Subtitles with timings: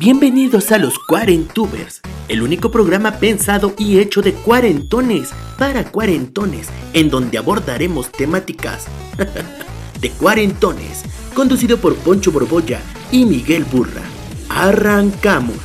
[0.00, 7.10] Bienvenidos a los Cuarentubers, el único programa pensado y hecho de cuarentones para cuarentones, en
[7.10, 8.86] donde abordaremos temáticas
[10.00, 11.02] de cuarentones,
[11.34, 14.04] conducido por Poncho Borbolla y Miguel Burra.
[14.48, 15.56] Arrancamos.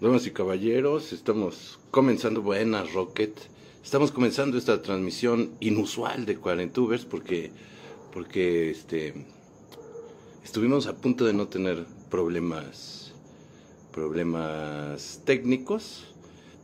[0.00, 3.32] Damas y caballeros, estamos comenzando Buenas Rocket.
[3.84, 7.52] Estamos comenzando esta transmisión inusual de Cuarentubers porque
[8.12, 9.33] porque este
[10.44, 13.12] estuvimos a punto de no tener problemas,
[13.92, 16.04] problemas técnicos,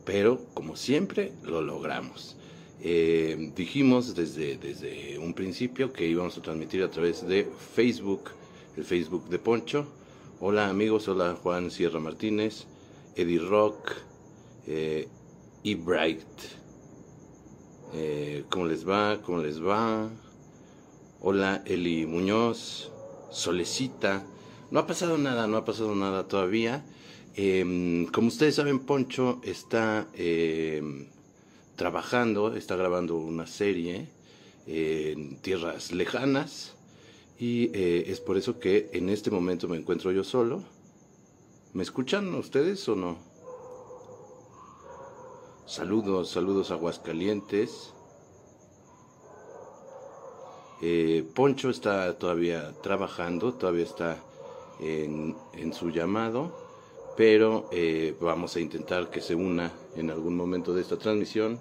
[0.05, 2.37] pero como siempre lo logramos.
[2.83, 8.29] Eh, dijimos desde, desde un principio que íbamos a transmitir a través de Facebook,
[8.77, 9.87] el Facebook de Poncho.
[10.39, 12.65] Hola amigos, hola Juan Sierra Martínez,
[13.15, 13.93] Eddie Rock
[14.67, 15.07] eh,
[15.63, 16.25] y Bright.
[17.93, 19.19] Eh, ¿Cómo les va?
[19.23, 20.09] ¿Cómo les va?
[21.19, 22.90] Hola Eli Muñoz.
[23.31, 24.25] Solecita.
[24.69, 26.85] No ha pasado nada, no ha pasado nada todavía.
[27.35, 31.07] Em, como ustedes saben, Poncho está em,
[31.75, 34.07] trabajando, está grabando una serie
[34.67, 36.75] en tierras lejanas
[37.39, 40.63] y eh, es por eso que en este momento me encuentro yo solo.
[41.73, 43.17] ¿Me escuchan ustedes o no?
[45.65, 47.93] Saludos, saludos Aguascalientes.
[50.83, 54.17] Eh, Poncho está todavía trabajando, todavía está
[54.79, 55.35] en,
[55.73, 56.51] su llamado,
[57.15, 61.59] pero eh, vamos a intentar que se una en algún momento de esta transmisión.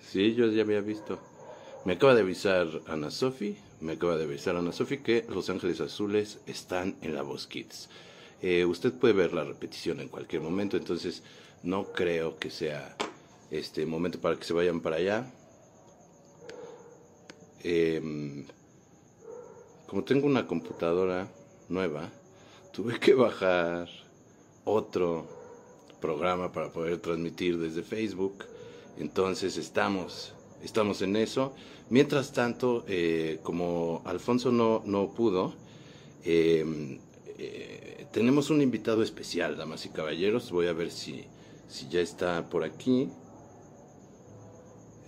[0.00, 1.20] Sí, yo ya había visto.
[1.84, 5.80] Me acaba de avisar Ana Sofi, me acaba de avisar Ana Sofi que Los Ángeles
[5.80, 7.88] Azules están en la Voz Kids.
[8.42, 11.22] Eh, usted puede ver la repetición en cualquier momento, entonces
[11.62, 12.96] no creo que sea
[13.52, 15.32] este momento para que se vayan para allá.
[17.62, 18.44] Em,
[19.86, 21.28] como tengo una computadora
[21.68, 22.10] nueva,
[22.72, 23.88] tuve que bajar
[24.64, 25.28] otro
[26.00, 28.44] programa para poder transmitir desde Facebook.
[28.98, 31.54] Entonces estamos, estamos en eso.
[31.90, 35.54] Mientras tanto, eh, como Alfonso no, no pudo,
[36.24, 36.98] em,
[37.38, 37.81] eh,
[38.12, 40.52] tenemos un invitado especial, damas y caballeros.
[40.52, 41.24] Voy a ver si,
[41.66, 43.10] si ya está por aquí.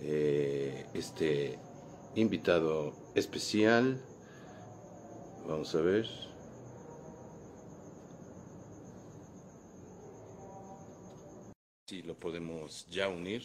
[0.01, 1.59] Eh, este
[2.15, 4.01] invitado especial.
[5.47, 6.07] Vamos a ver.
[11.87, 13.43] Si lo podemos ya unir.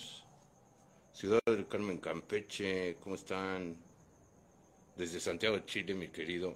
[1.12, 3.76] Ciudad del Carmen Campeche, ¿cómo están?
[4.96, 6.54] Desde Santiago de Chile, mi querido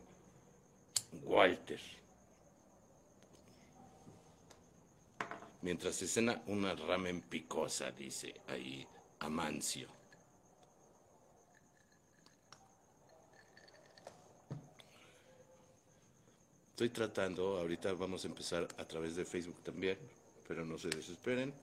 [1.24, 1.80] Walter.
[5.64, 8.86] Mientras se cena una ramen picosa, dice ahí
[9.20, 9.88] Amancio.
[16.70, 19.98] Estoy tratando, ahorita vamos a empezar a través de Facebook también,
[20.46, 21.54] pero no se desesperen.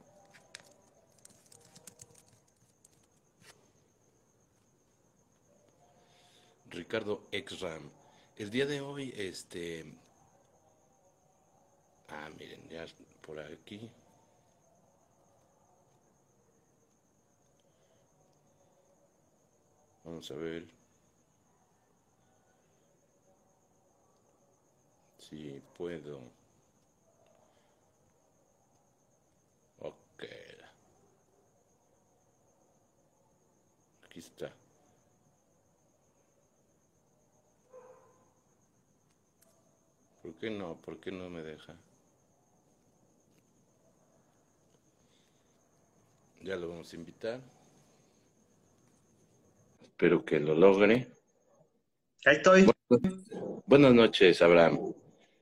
[6.72, 7.92] Ricardo Exram.
[8.36, 9.86] El día de hoy, este...
[12.08, 12.86] Ah, miren, ya
[13.22, 13.90] por aquí.
[20.04, 20.66] Vamos a ver
[25.18, 26.20] si puedo.
[29.80, 30.24] Ok.
[34.06, 34.52] Aquí está.
[40.22, 40.76] ¿Por qué no?
[40.82, 41.76] ¿Por qué no me deja?
[46.44, 47.40] Ya lo vamos a invitar.
[49.84, 51.08] Espero que lo logre.
[52.26, 52.68] Ahí estoy.
[53.68, 54.94] Buenas, noches, Abraham.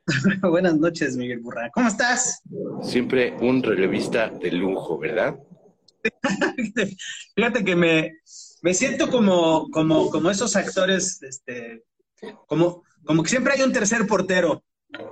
[0.42, 1.70] Buenas noches, Miguel Burra.
[1.74, 2.42] ¿Cómo estás?
[2.84, 5.40] Siempre un relevista de lujo, ¿verdad?
[7.36, 8.20] Fíjate que me,
[8.62, 11.86] me siento como, como, como esos actores, este,
[12.46, 14.64] como, como que siempre hay un tercer portero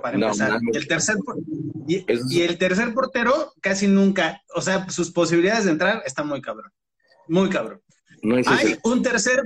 [0.02, 0.58] para empezar.
[0.72, 1.16] el tercer
[1.86, 6.70] y, el tercer portero casi nunca, o sea, sus posibilidades de entrar están muy cabrón.
[7.28, 7.80] muy cabrón.
[8.46, 9.42] hay un tercer,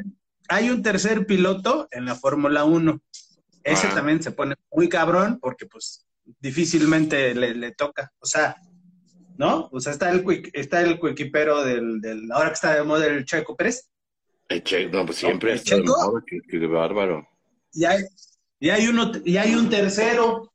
[0.49, 3.01] hay un tercer piloto en la Fórmula 1.
[3.65, 3.95] Ese ah.
[3.95, 6.07] también se pone muy cabrón porque pues
[6.41, 8.13] difícilmente le, toca.
[8.19, 8.57] O sea,
[9.37, 9.69] ¿no?
[9.73, 13.25] O sea, está el, está el coequipero del, del, ahora que está de moda el
[13.25, 13.89] Checo Pérez.
[14.49, 17.27] El Checo, no, pues siempre está de moda, que, bárbaro.
[17.73, 18.03] Y hay,
[18.63, 20.53] y hay uno, y hay un tercero,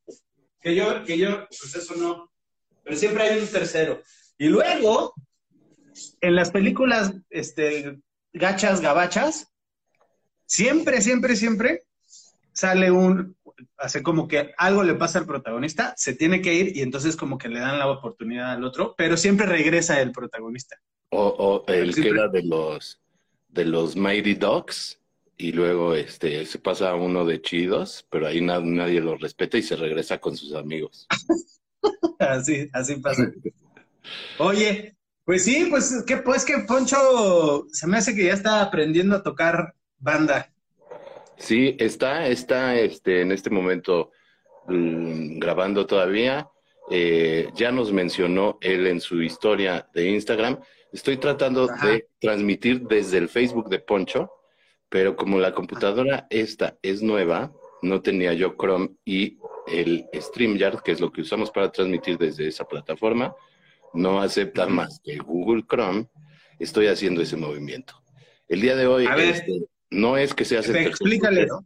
[0.61, 2.31] que yo, que yo, pues eso no,
[2.81, 4.01] pero siempre hay un tercero.
[4.37, 5.13] Y luego,
[6.21, 7.99] en las películas, este,
[8.31, 9.51] gachas, gabachas,
[10.45, 11.83] siempre, siempre, siempre
[12.53, 13.35] sale un,
[13.77, 17.37] hace como que algo le pasa al protagonista, se tiene que ir y entonces como
[17.37, 20.77] que le dan la oportunidad al otro, pero siempre regresa el protagonista.
[21.09, 23.01] O, el que era de los
[23.49, 24.97] de los Mighty Dogs
[25.37, 29.61] y luego este se pasa a uno de chidos, pero ahí nadie lo respeta y
[29.61, 31.07] se regresa con sus amigos.
[32.19, 33.31] así, así pasa.
[34.39, 39.15] Oye, pues sí, pues que pues que Poncho se me hace que ya está aprendiendo
[39.15, 40.51] a tocar banda.
[41.37, 44.11] Sí, está, está este, en este momento
[44.67, 46.49] mm, grabando todavía.
[46.89, 50.59] Eh, ya nos mencionó él en su historia de Instagram.
[50.91, 54.31] Estoy tratando de transmitir desde el Facebook de Poncho,
[54.89, 57.51] pero como la computadora esta es nueva,
[57.81, 59.37] no tenía yo Chrome y
[59.67, 63.35] el StreamYard, que es lo que usamos para transmitir desde esa plataforma,
[63.93, 66.07] no acepta más que Google Chrome.
[66.59, 68.01] Estoy haciendo ese movimiento.
[68.47, 71.65] El día de hoy, este, no es que seas el tercer Explícale, ¿no?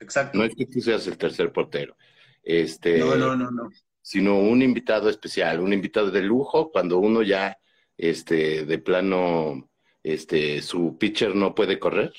[0.00, 0.36] Exacto.
[0.36, 1.96] No es que tú seas el tercer portero.
[2.42, 3.70] Este, no, no, no, no.
[4.02, 7.58] Sino un invitado especial, un invitado de lujo cuando uno ya,
[7.96, 9.69] este, de plano,
[10.02, 12.12] este, su pitcher no puede correr.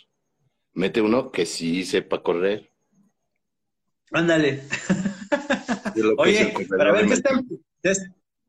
[0.74, 2.72] Mete uno que sí sepa correr.
[4.12, 4.64] Ándale.
[6.18, 7.48] Oye, para ver qué están,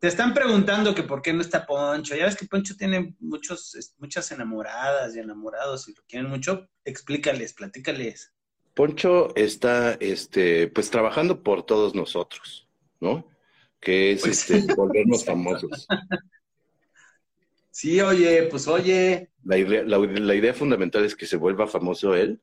[0.03, 2.17] te están preguntando que por qué no está Poncho.
[2.17, 6.69] Ya ves que Poncho tiene muchos, muchas enamoradas y enamorados y lo quieren mucho.
[6.85, 8.33] Explícales, platícales.
[8.75, 12.69] Poncho está, este, pues trabajando por todos nosotros,
[13.01, 13.29] ¿no?
[13.79, 15.87] Que es, pues este, volvernos famosos.
[17.73, 19.31] Sí, oye, pues oye.
[19.45, 22.41] La idea, la, idea fundamental es que se vuelva famoso él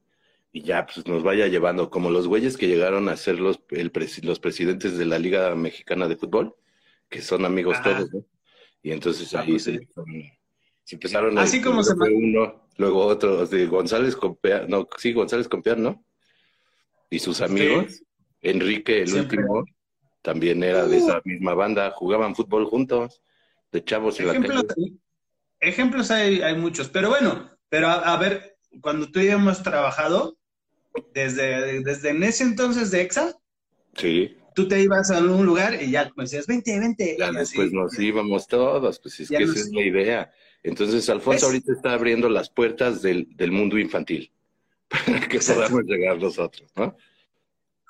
[0.51, 3.61] y ya pues nos vaya llevando, como los güeyes que llegaron a ser los,
[4.23, 6.55] los presidentes de la Liga Mexicana de Fútbol
[7.09, 8.23] que son amigos todos, ¿no?
[8.81, 9.79] Y entonces ah, ahí pues se,
[10.91, 11.41] empezaron a...
[11.41, 11.93] Así como se...
[11.93, 16.05] Uno, luego otro, de González Compear, no, sí, González Compear, ¿no?
[17.09, 18.03] Y sus amigos,
[18.41, 19.65] Enrique, el último,
[20.21, 21.21] también era de esa uh.
[21.25, 23.21] misma banda, jugaban fútbol juntos,
[23.71, 24.93] de chavos en la calle.
[25.59, 30.37] Ejemplos hay, hay muchos, pero bueno, pero a, ver, cuando tú y yo hemos trabajado,
[31.13, 33.37] desde, desde en ese entonces de EXA,
[33.95, 37.15] sí tú te ibas a un lugar y ya pues decías, vente, vente.
[37.17, 40.31] Ya después nos íbamos todos, pues es que esa es la idea.
[40.63, 44.31] Entonces, Alfonso ahorita está abriendo las puertas del, mundo infantil
[44.89, 46.97] para que podamos llegar nosotros, ¿no?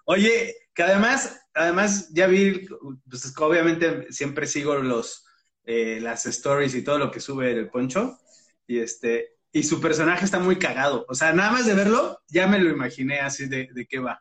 [0.05, 2.67] Oye, que además, además ya vi,
[3.09, 5.25] pues obviamente siempre sigo los,
[5.71, 8.17] eh, las stories y todo lo que sube el Poncho,
[8.65, 11.05] y este, y su personaje está muy cagado.
[11.07, 14.19] O sea, nada más de verlo, ya me lo imaginé así de, de qué va.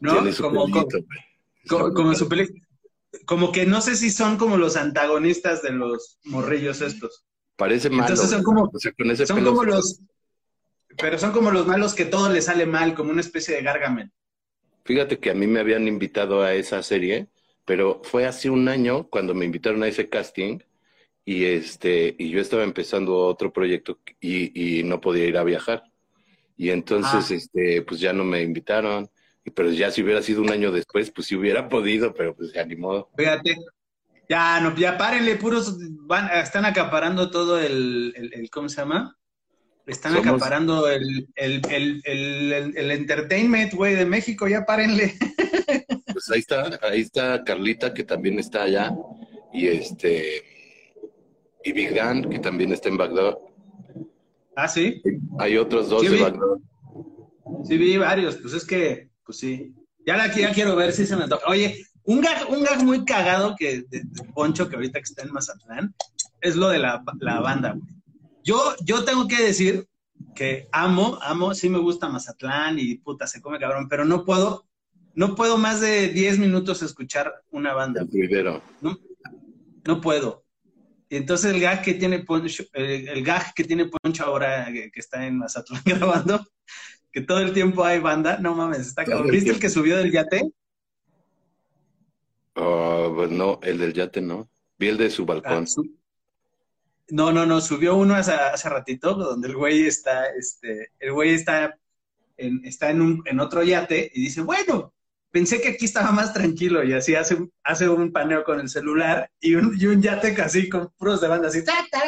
[0.00, 0.16] ¿No?
[0.42, 0.68] como,
[1.94, 2.28] como, su
[3.24, 7.24] como que no sé si son como los antagonistas de los morrillos estos.
[7.56, 8.02] Parece malo.
[8.02, 8.70] Entonces son como,
[9.24, 10.02] son como los,
[10.98, 14.12] pero son como los malos que todo les sale mal, como una especie de Gargamel.
[14.84, 17.28] Fíjate que a mí me habían invitado a esa serie,
[17.64, 20.58] pero fue hace un año cuando me invitaron a ese casting
[21.24, 25.84] y este y yo estaba empezando otro proyecto y, y no podía ir a viajar
[26.56, 27.34] y entonces ah.
[27.34, 29.08] este pues ya no me invitaron
[29.54, 32.64] pero ya si hubiera sido un año después, pues sí hubiera podido, pero pues ya
[32.64, 33.10] ni modo.
[33.16, 33.56] Fíjate,
[34.28, 35.76] ya, no, ya párenle, puros,
[36.06, 39.16] van, están acaparando todo el, el, ¿cómo se llama?
[39.84, 42.02] Están acaparando el, el, el,
[42.76, 45.16] el, entertainment, güey, de México, ya párenle.
[46.24, 48.94] Pues ahí está, ahí está Carlita, que también está allá,
[49.52, 50.44] y este,
[51.64, 53.38] y Big Dan, que también está en Bagdad.
[54.54, 55.02] Ah, sí.
[55.40, 56.46] Hay otros dos de Bagdad.
[57.64, 59.74] Sí, vi varios, pues es que pues sí.
[60.06, 61.46] Ya la ya quiero ver si se me toca.
[61.48, 65.32] Oye, un gag, un gag muy cagado que de, Poncho, que ahorita que está en
[65.32, 65.92] Mazatlán,
[66.40, 67.88] es lo de la, la banda, güey.
[68.44, 69.88] Yo, yo tengo que decir
[70.36, 74.66] que amo, amo, sí me gusta Mazatlán y puta, se come cabrón, pero no puedo,
[75.14, 78.04] no puedo más de 10 minutos escuchar una banda.
[78.80, 78.98] No,
[79.84, 80.44] no puedo.
[81.08, 85.26] Y entonces el gag que tiene Poncho, el, gag que tiene Poncho ahora que está
[85.26, 86.46] en Mazatlán grabando,
[87.12, 89.30] que todo el tiempo hay banda, no mames, está cabrón.
[89.30, 90.50] ¿Viste el que subió del yate?
[92.56, 94.48] Uh, pues no, el del yate no.
[94.78, 95.66] Vi el de su balcón.
[95.68, 95.82] Ah,
[97.10, 101.34] No, no, no, subió uno hace, hace ratito donde el güey está, este, el güey
[101.34, 101.78] está
[102.38, 104.94] en, está en, un, en otro yate y dice, bueno,
[105.32, 108.68] pensé que aquí estaba más tranquilo y así hace, un- hace un paneo con el
[108.68, 112.00] celular y un, y un yate casi con puros de banda así, ta, ta,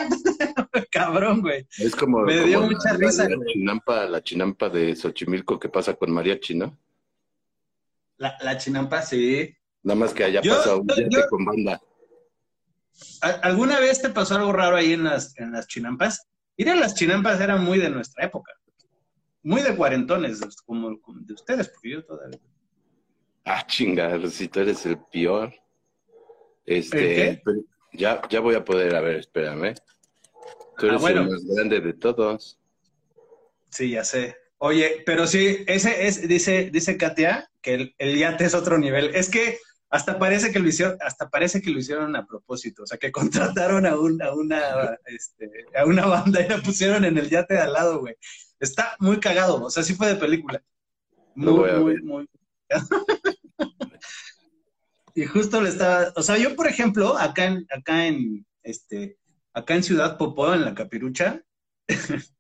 [0.69, 0.85] ta.
[0.91, 1.67] cabrón, güey.
[1.79, 5.69] Es como, Me como dio la- mucha risa, La, chinampa, la chinampa de Xochimilco que
[5.69, 6.79] pasa con mariachi, ¿no?
[8.19, 9.53] La, la chinampa, sí.
[9.83, 11.81] Nada más que allá Yo- pasa un yate yo- con banda.
[13.23, 16.29] ¿Al- ¿Alguna vez te pasó algo raro ahí en las, en las chinampas?
[16.57, 18.53] Mira, las chinampas eran muy de nuestra época.
[19.43, 22.39] Muy de cuarentones, como, como de ustedes, porque yo todavía.
[23.45, 25.53] Ah, chinga, si tú eres el peor.
[26.67, 27.43] Este, ¿El qué?
[27.93, 29.75] ya, ya voy a poder, a ver, espérame.
[30.79, 31.23] Tú Ah, eres bueno.
[31.23, 32.59] el más grande de todos.
[33.71, 34.37] Sí, ya sé.
[34.59, 39.15] Oye, pero sí, ese es, dice, dice Katia, que el, el yate es otro nivel.
[39.15, 39.59] Es que
[39.91, 42.85] hasta parece que lo hicieron, hasta parece que lo hicieron a propósito.
[42.85, 47.05] O sea, que contrataron a, un, a una, este, a una banda y la pusieron
[47.05, 48.17] en el yate de al lado, güey.
[48.59, 49.63] Está muy cagado.
[49.63, 50.63] O sea, sí fue de película.
[51.35, 52.29] Muy, muy, muy.
[55.15, 59.19] y justo le estaba, o sea, yo, por ejemplo, acá en, acá en, este,
[59.53, 61.43] acá en Ciudad Popó, en la Capirucha,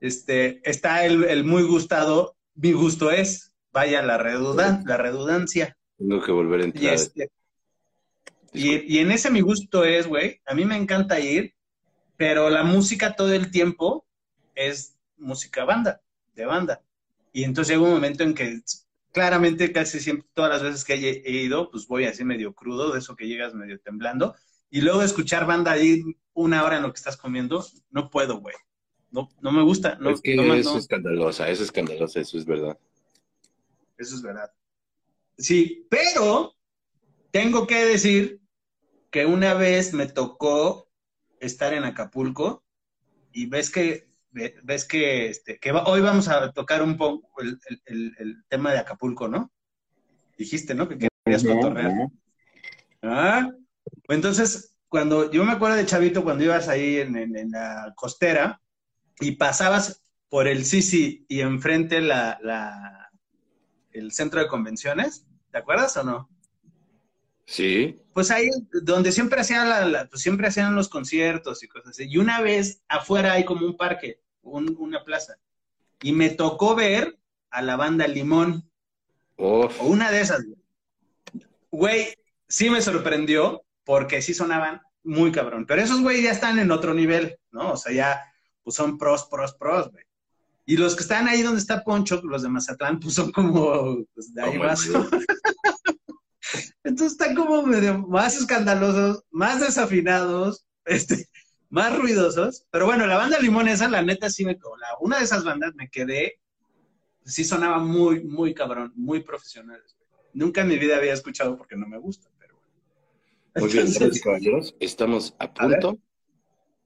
[0.00, 5.76] este, está el, el muy gustado, mi gusto es, vaya la, redudan, la redundancia.
[5.98, 6.94] Tengo que volver a Y, entrar.
[6.94, 7.30] este,
[8.52, 11.54] y, y en ese mi gusto es, güey, a mí me encanta ir,
[12.16, 14.06] pero la música todo el tiempo
[14.54, 16.00] es música banda,
[16.34, 16.82] de banda.
[17.32, 18.60] Y entonces llega un momento en que
[19.12, 22.92] claramente casi siempre, todas las veces que he, he ido, pues voy así medio crudo,
[22.92, 24.34] de eso que llegas medio temblando,
[24.70, 26.02] y luego escuchar banda ahí
[26.32, 28.56] una hora en lo que estás comiendo, no puedo, güey.
[29.10, 29.96] No, no me gusta.
[30.00, 32.78] No, es que no me- es escandalosa, es escandalosa, eso es verdad.
[33.98, 34.50] Eso es verdad.
[35.36, 36.54] Sí, pero
[37.30, 38.40] tengo que decir
[39.10, 40.90] que una vez me tocó
[41.40, 42.64] estar en Acapulco
[43.32, 47.58] y ves que ves que, este, que va- hoy vamos a tocar un poco el,
[47.68, 49.52] el- el- el tema de Acapulco, ¿no?
[50.36, 50.88] Dijiste, ¿no?
[50.88, 51.92] Que querías cotorrear.
[53.02, 53.50] Ah,
[54.06, 57.92] pues entonces, cuando yo me acuerdo de Chavito, cuando ibas ahí en, en- en la
[57.96, 58.60] costera
[59.20, 63.10] y pasabas por el Sisi y enfrente la, la-
[63.92, 66.28] el centro de convenciones, ¿te acuerdas o no?
[67.44, 68.48] Sí, Pues ahí
[68.82, 72.04] donde siempre hacían la- la- pues siempre hacían los conciertos y cosas así.
[72.08, 75.36] Y una vez afuera hay como un parque, un- una plaza.
[76.02, 77.18] Y me tocó ver
[77.50, 78.68] a la banda Limón.
[79.36, 80.44] Uf, O una de esas.
[81.70, 82.14] güey.
[82.48, 85.64] Sí me sorprendió porque sí sonaban muy cabrón.
[85.66, 87.72] Pero esos güey ya están en otro nivel, ¿no?
[87.72, 88.20] O sea, ya
[88.62, 90.04] pues son pros, pros, pros, güey.
[90.64, 94.32] Y los que están ahí donde está Poncho, los de Mazatlán, pues son como pues,
[94.34, 94.86] de ahí como más.
[96.84, 101.26] Entonces están como medio más escandalosos, más desafinados, este,
[101.72, 102.66] más ruidosos.
[102.70, 104.52] Pero bueno, la banda Limón esa, la neta, sí me...
[104.52, 106.38] la- una de esas bandas me quedé,
[107.24, 109.96] sí sonaba muy, muy cabrón, muy profesionales.
[109.98, 110.10] güey.
[110.34, 113.66] Nunca en mi vida había escuchado porque no me gusta, pero bueno.
[113.66, 115.98] Muy bien, Entonces, caballeros, estamos a punto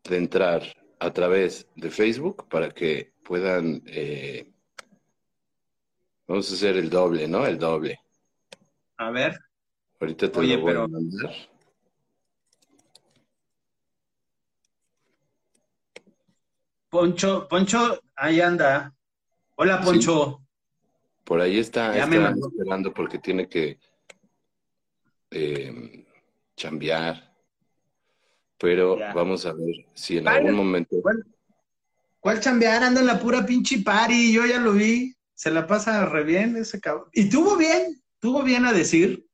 [0.04, 0.62] de entrar
[1.00, 3.82] a través de Facebook para que puedan.
[3.86, 4.50] eh,
[6.28, 7.44] vamos a hacer el doble, ¿no?
[7.46, 7.98] El doble.
[8.98, 9.38] a ver,
[9.98, 11.34] Ahorita te Oye, lo voy pero- a mandar.
[16.96, 18.94] Poncho, Poncho, ahí anda.
[19.56, 19.84] Hola, Sí.
[19.84, 20.40] Poncho.
[21.24, 23.78] Por ahí está, Ya está esperando porque tiene que
[25.30, 26.06] eh,
[26.56, 27.36] chambear.
[28.58, 29.12] Pero Ya.
[29.12, 30.96] vamos a ver si en algún momento.
[31.02, 31.22] ¿Cuál,
[32.18, 32.82] cuál chambear?
[32.82, 35.14] Anda en la pura pinche party, yo ya lo vi.
[35.34, 37.10] Se la pasa re bien ese cabrón.
[37.12, 39.26] Y tuvo bien, tuvo bien a decir,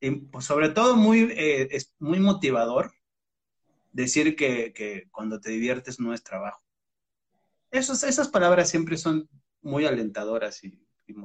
[0.00, 2.92] y, pues, sobre todo muy, eh, es muy motivador,
[3.90, 6.62] decir que, que cuando te diviertes no es trabajo.
[7.70, 9.28] Esos, esas palabras siempre son
[9.62, 10.80] muy alentadoras y.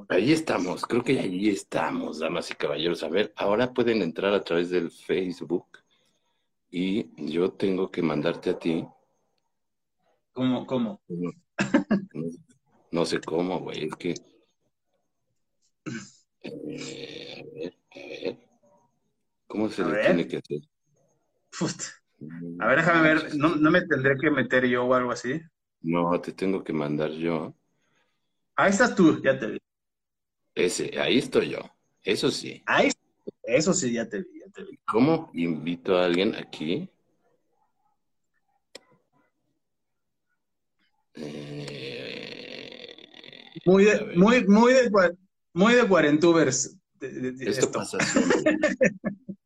[0.08, 3.04] Ahí estamos, creo que ahí estamos, damas y caballeros.
[3.04, 5.66] A ver, ahora pueden entrar a través del Facebook
[6.72, 8.86] y yo tengo que mandarte a ti.
[10.32, 11.02] ¿Cómo, cómo?
[11.10, 11.32] No,
[12.14, 12.32] no-
[12.92, 14.14] no sé cómo, güey, es que.
[16.44, 18.38] Eh, a ver, a ver.
[19.48, 20.06] ¿Cómo se A le ver.
[20.06, 20.60] tiene que hacer?
[21.60, 21.82] Put.
[22.60, 25.42] A ver, déjame ver, ¿no, no me tendré que meter yo o algo así?
[25.84, 27.54] No, te tengo que mandar yo.
[28.56, 29.58] Ahí estás tú, ya te vi.
[30.56, 31.60] Ese, ahí estoy yo.
[32.04, 32.64] Eso sí.
[32.66, 32.90] Ahí,
[33.44, 34.78] eso sí, ya te vi, ya te vi.
[34.86, 36.90] ¿Cómo invito a alguien aquí?
[41.96, 42.96] Eh,
[43.66, 44.92] Muy de, muy, muy de,
[45.54, 46.76] muy de cuarentubers.
[47.00, 47.80] de- de- de Esto esto.
[47.80, 48.58] pasa siempre.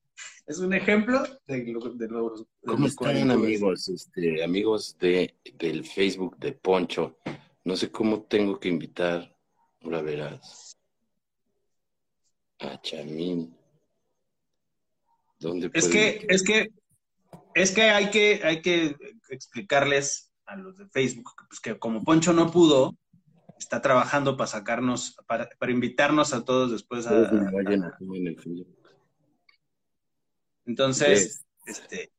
[0.47, 2.39] es un ejemplo de, lo- de los.
[2.39, 3.87] de ¿Cómo los están amigos?
[3.89, 7.17] Este, amigos de, del Facebook de Poncho.
[7.63, 9.35] No sé cómo tengo que invitar,
[9.81, 10.77] ahora verás,
[12.59, 13.55] a Chamín.
[15.39, 16.69] ¿Dónde Es que, es que,
[17.53, 18.95] es que hay que, hay que
[19.29, 22.95] explicarles a los de Facebook que, pues, que como Poncho no pudo,
[23.59, 27.11] está trabajando para sacarnos, para, para invitarnos a todos después a,
[27.51, 27.97] vayan a-
[30.67, 32.11] entonces, este,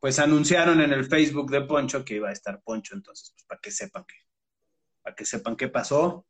[0.00, 3.60] pues anunciaron en el Facebook de Poncho que iba a estar Poncho, entonces, pues, para
[3.60, 4.14] que sepan que,
[5.02, 6.26] para que sepan qué pasó.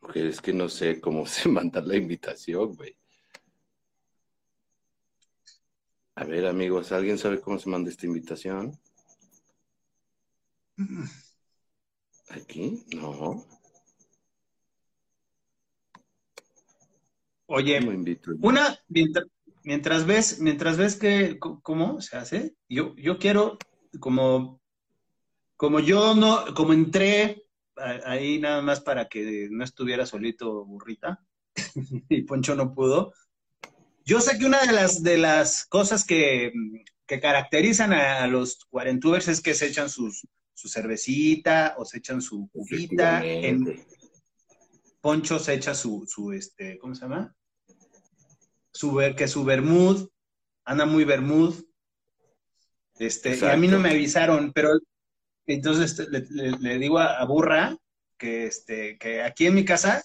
[0.00, 2.96] Porque es que no sé cómo se manda la invitación, güey.
[6.14, 8.78] A ver, amigos, ¿alguien sabe cómo se manda esta invitación?
[12.28, 12.84] ¿Aquí?
[12.94, 13.46] No.
[17.54, 17.80] Oye.
[18.40, 19.26] Una, mientras,
[19.62, 23.58] mientras ves, mientras ves que cómo se hace, yo, yo quiero,
[24.00, 24.62] como,
[25.58, 27.44] como yo no, como entré
[28.06, 31.22] ahí nada más para que no estuviera solito burrita,
[32.08, 33.12] y Poncho no pudo.
[34.02, 36.52] Yo sé que una de las de las cosas que,
[37.06, 42.22] que caracterizan a, los cuarentubers es que se echan sus, su cervecita o se echan
[42.22, 42.48] su.
[42.54, 43.86] En, Efectivamente.
[45.02, 47.36] Poncho se echa su, su este, ¿cómo se llama?
[48.72, 50.08] Su, que su bermud,
[50.64, 51.54] anda muy bermud.
[52.98, 54.70] Este, y a mí no me avisaron, pero
[55.46, 57.76] entonces este, le, le- le digo a, a Burra
[58.18, 60.04] que, este, que aquí en mi casa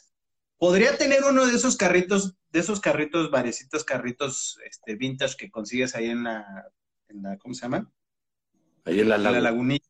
[0.58, 5.96] podría tener uno de esos carritos, de esos carritos, varecitos carritos este, vintage que consigues
[5.96, 6.46] ahí en la,
[7.10, 7.92] en la ¿cómo se llama?
[8.86, 9.44] Ahí en la la lago.
[9.44, 9.86] lagunilla.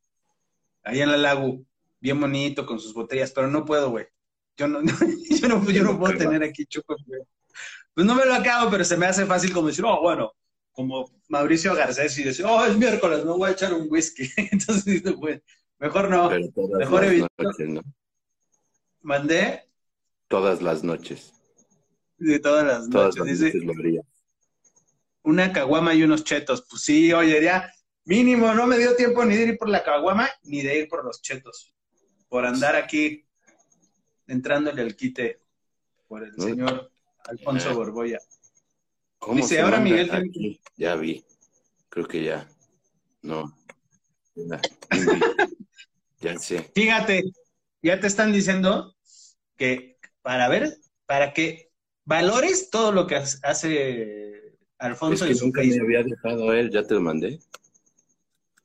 [0.84, 1.62] Ahí en la lago,
[2.00, 4.08] bien bonito con sus botellas, pero no puedo, güey.
[4.58, 4.82] Yo no,
[5.30, 7.22] yo no, yo no puedo tener aquí chupo, güey.
[7.98, 10.32] Pues no me lo acabo, pero se me hace fácil como decir, oh, bueno,
[10.72, 14.30] como Mauricio Garcés y decir, oh, es miércoles, me voy a echar un whisky.
[14.52, 15.42] Entonces, dice, pues,
[15.80, 16.30] mejor no.
[16.30, 17.06] Mejor
[17.40, 17.82] noches, ¿no?
[19.02, 19.64] Mandé
[20.28, 21.34] Todas las noches.
[22.20, 23.18] de todas las Todas noches.
[23.18, 24.02] las Dice, noches lo haría.
[25.24, 26.68] una caguama y unos chetos.
[26.70, 27.74] Pues sí, oye, ya
[28.06, 31.04] mínimo, no me dio tiempo ni de ir por la caguama ni de ir por
[31.04, 31.74] los chetos.
[32.30, 33.26] Por andar aquí
[34.28, 35.42] entrándole al quite
[36.08, 36.44] por el No.
[36.44, 36.92] señor
[37.28, 37.74] Alfonso Ah.
[37.74, 38.20] Borboya.
[39.20, 40.62] ¿Cómo Dice, ahora Miguel aquí?
[40.76, 41.24] Ya vi.
[41.90, 42.48] Creo que ya.
[43.22, 43.56] No.
[46.22, 46.72] Ya, sé.
[46.74, 47.24] Fíjate,
[47.82, 48.96] ya te están diciendo
[49.56, 51.72] que para ver, para que
[52.06, 56.70] valores todo lo que hace Es Alfonso que en su nunca me había dejado él.
[56.72, 57.40] ¿Ya te lo mandé?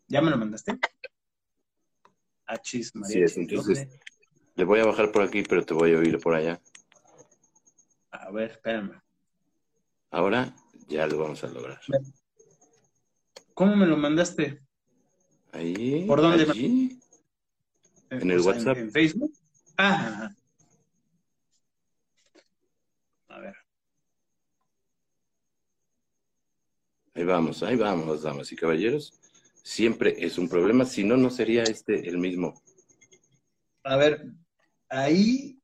[0.09, 0.79] ¿Ya me lo mandaste?
[2.46, 3.14] Achis, María.
[3.16, 3.88] Sí, es, entonces-
[4.55, 6.61] Le voy a bajar por aquí, pero te voy a oír por allá.
[8.12, 9.03] A ver, espérame.
[10.11, 10.55] Ahora
[10.88, 11.81] ya lo vamos a lograr.
[13.55, 14.62] ¿Cómo me lo mandaste?
[15.53, 16.05] Ahí.
[16.07, 16.44] ¿Por dónde?
[16.44, 17.01] allí.
[18.11, 18.77] ¿En el O sea, WhatsApp?
[18.77, 19.33] ¿En, Facebook?
[19.79, 20.31] Ah.
[23.29, 23.55] A ver.
[27.14, 29.18] Ahí vamos, ahí vamos, damas y caballeros.
[29.62, 32.61] Siempre es un problema, si no, no sería este el mismo.
[33.85, 34.27] A ver,
[34.88, 35.62] ahí.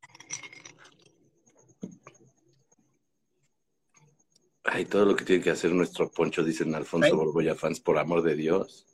[4.70, 7.12] Ay, todo lo que tiene que hacer nuestro Poncho, dicen Alfonso Ay.
[7.12, 8.86] Borbolla fans, por amor de Dios.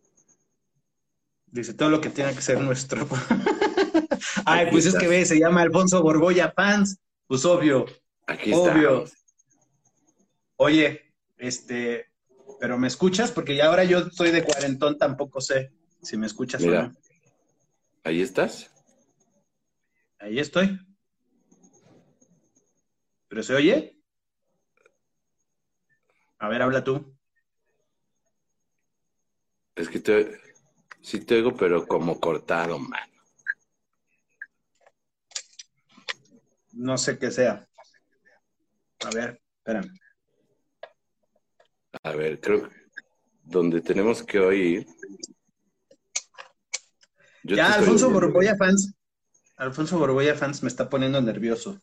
[1.47, 3.09] Dice todo lo que tiene que ser nuestro.
[4.45, 6.99] Ay, Aquí pues es que ve, se llama Alfonso Borboya Fans.
[7.27, 7.87] Pues obvio.
[8.27, 9.05] Aquí Obvio.
[9.05, 9.13] estamos.
[10.57, 12.11] Oye, este,
[12.61, 13.31] pero ¿me escuchas?
[13.31, 16.89] Porque ya ahora yo soy de cuarentón, tampoco sé si me escuchas o Mira.
[16.89, 16.95] no.
[18.03, 18.71] Ahí estás.
[20.19, 20.79] Ahí estoy.
[23.29, 23.94] ¿Pero se oye?
[26.45, 27.17] A ver, habla tú.
[29.75, 30.39] Es que te,
[31.01, 33.01] sí te oigo, pero como cortado, man.
[36.73, 37.67] No sé qué sea.
[39.07, 39.91] A ver, espérame.
[42.03, 42.77] A ver, creo que
[43.43, 44.87] donde tenemos que oír.
[47.43, 48.11] Yo ya, Alfonso.
[48.11, 48.93] Borboya Fans.
[49.57, 51.81] Alfonso Borboya Fans me está poniendo nervioso.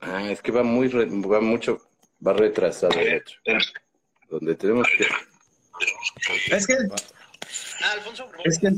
[0.00, 1.90] Ah, es que va muy, re- va mucho,
[2.26, 3.38] va retrasado, de hecho.
[4.30, 5.04] Donde tenemos que,
[6.54, 6.74] Es que,
[8.44, 8.68] es que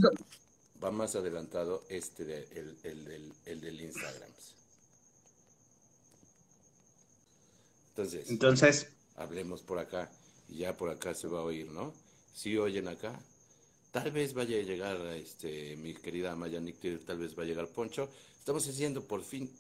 [0.83, 4.31] va más adelantado este, de- el, el del, el del Instagram.
[7.91, 10.11] Entonces, entonces, hablemos por acá
[10.49, 11.93] y ya por acá se va a oír, ¿no?
[12.35, 13.21] Si oyen acá,
[13.91, 17.67] tal vez vaya a llegar este mi querida Maya Nictir, tal vez va a llegar
[17.69, 18.09] Poncho.
[18.39, 19.51] Estamos haciendo por fin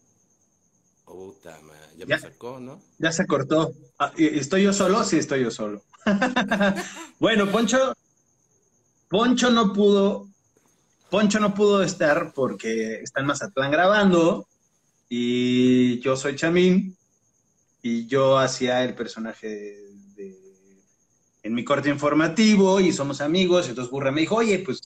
[1.11, 1.59] Puta,
[1.96, 2.16] ya, Ya.
[2.16, 2.81] me sacó, ¿no?
[2.99, 3.75] Ya se cortó.
[3.99, 5.03] Ah, ¿y- ¿Estoy yo solo?
[5.03, 5.83] Sí, estoy yo solo.
[7.18, 7.92] bueno, Poncho,
[9.09, 10.29] Poncho no pudo,
[11.11, 14.46] Poncho no pudo estar porque está en Mazatlán grabando
[15.09, 16.96] y yo soy Chamín
[17.83, 19.49] y yo hacía el personaje
[20.14, 20.83] de,
[21.42, 23.68] en mi corte informativo y somos amigos.
[23.68, 24.81] Entonces Burra me dijo, oye, pues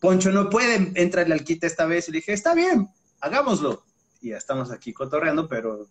[0.00, 2.08] Poncho no puede, entrarle al quite esta vez.
[2.08, 2.88] Y le dije, está bien,
[3.20, 3.84] hagámoslo.
[4.20, 5.88] Y ya estamos aquí cotorreando, pero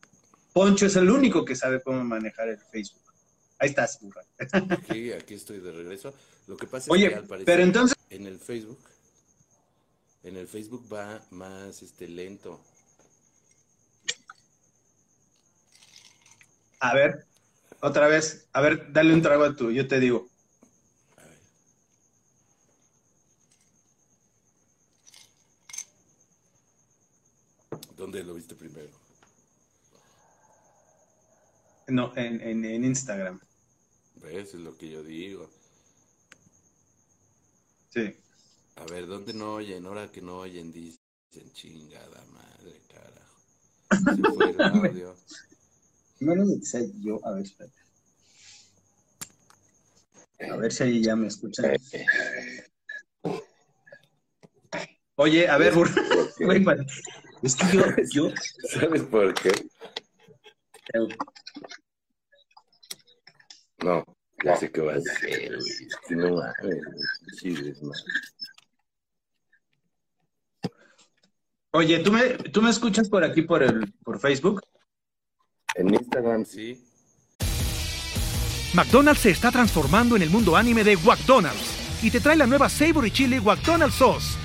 [0.53, 3.03] Poncho es el único que sabe cómo manejar el Facebook.
[3.59, 4.23] Ahí estás, burra.
[4.69, 6.13] Aquí, aquí estoy de regreso.
[6.47, 8.79] Lo que pasa es que al parecer pero entonces, en el Facebook,
[10.23, 12.61] en el Facebook va más este lento.
[16.85, 17.25] a ver,
[17.81, 20.29] otra vez, a ver, dale un trago a tu, yo te digo.
[27.95, 28.89] ¿Dónde lo viste primero?
[31.87, 33.39] No, en, en, en Instagram.
[34.15, 34.53] ¿Ves?
[34.53, 35.49] Es lo que yo digo.
[37.89, 38.15] Sí.
[38.75, 39.85] A ver, ¿dónde no oyen?
[39.85, 40.99] Ahora que no oyen, dicen
[41.53, 44.15] chingada madre, carajo.
[44.15, 45.15] Se fue el audio.
[46.19, 47.75] No lo que yo, a ver, espérate.
[50.51, 51.77] A ver si ahí ya me escuchan.
[55.15, 55.73] Oye, a ver.
[56.37, 56.65] Güey,
[57.41, 58.33] Es que yo, yo,
[58.69, 59.51] ¿Sabes por qué?
[63.83, 64.03] No,
[64.43, 65.61] ya sé qué va a hacer, güey.
[66.07, 66.77] Si no mames,
[67.39, 67.55] sí,
[71.71, 72.21] oye, ¿tú me,
[72.51, 74.61] ¿tú me escuchas por aquí por el, por Facebook?
[75.75, 76.83] En Instagram sí.
[78.73, 82.69] McDonald's se está transformando en el mundo anime de McDonald's y te trae la nueva
[82.69, 84.44] Savory Chili McDonald's Sauce.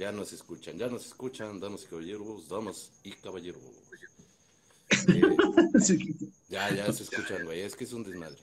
[0.00, 3.60] Ya nos escuchan, ya nos escuchan, damas y caballeros, damas y caballeros.
[5.08, 5.22] Eh,
[5.78, 6.16] Sí.
[6.48, 7.60] ya, ya se escuchan, güey.
[7.60, 8.40] Es que es un desmadre.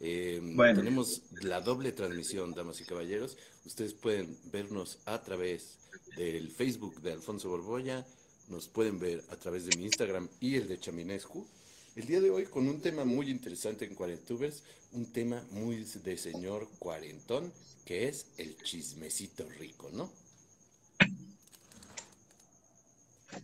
[0.00, 0.78] Eh, Bueno.
[0.80, 3.38] Tenemos la doble transmisión, damas y caballeros.
[3.64, 5.78] Ustedes pueden vernos a través
[6.18, 8.06] del Facebook de Alfonso Borbolla.
[8.48, 11.46] Nos pueden ver a través de mi Instagram y el de Chaminescu.
[11.96, 16.18] El día de hoy con un tema muy interesante en Cuarentubers, un tema muy de
[16.18, 17.50] señor cuarentón,
[17.86, 20.12] que es el chismecito rico, ¿no?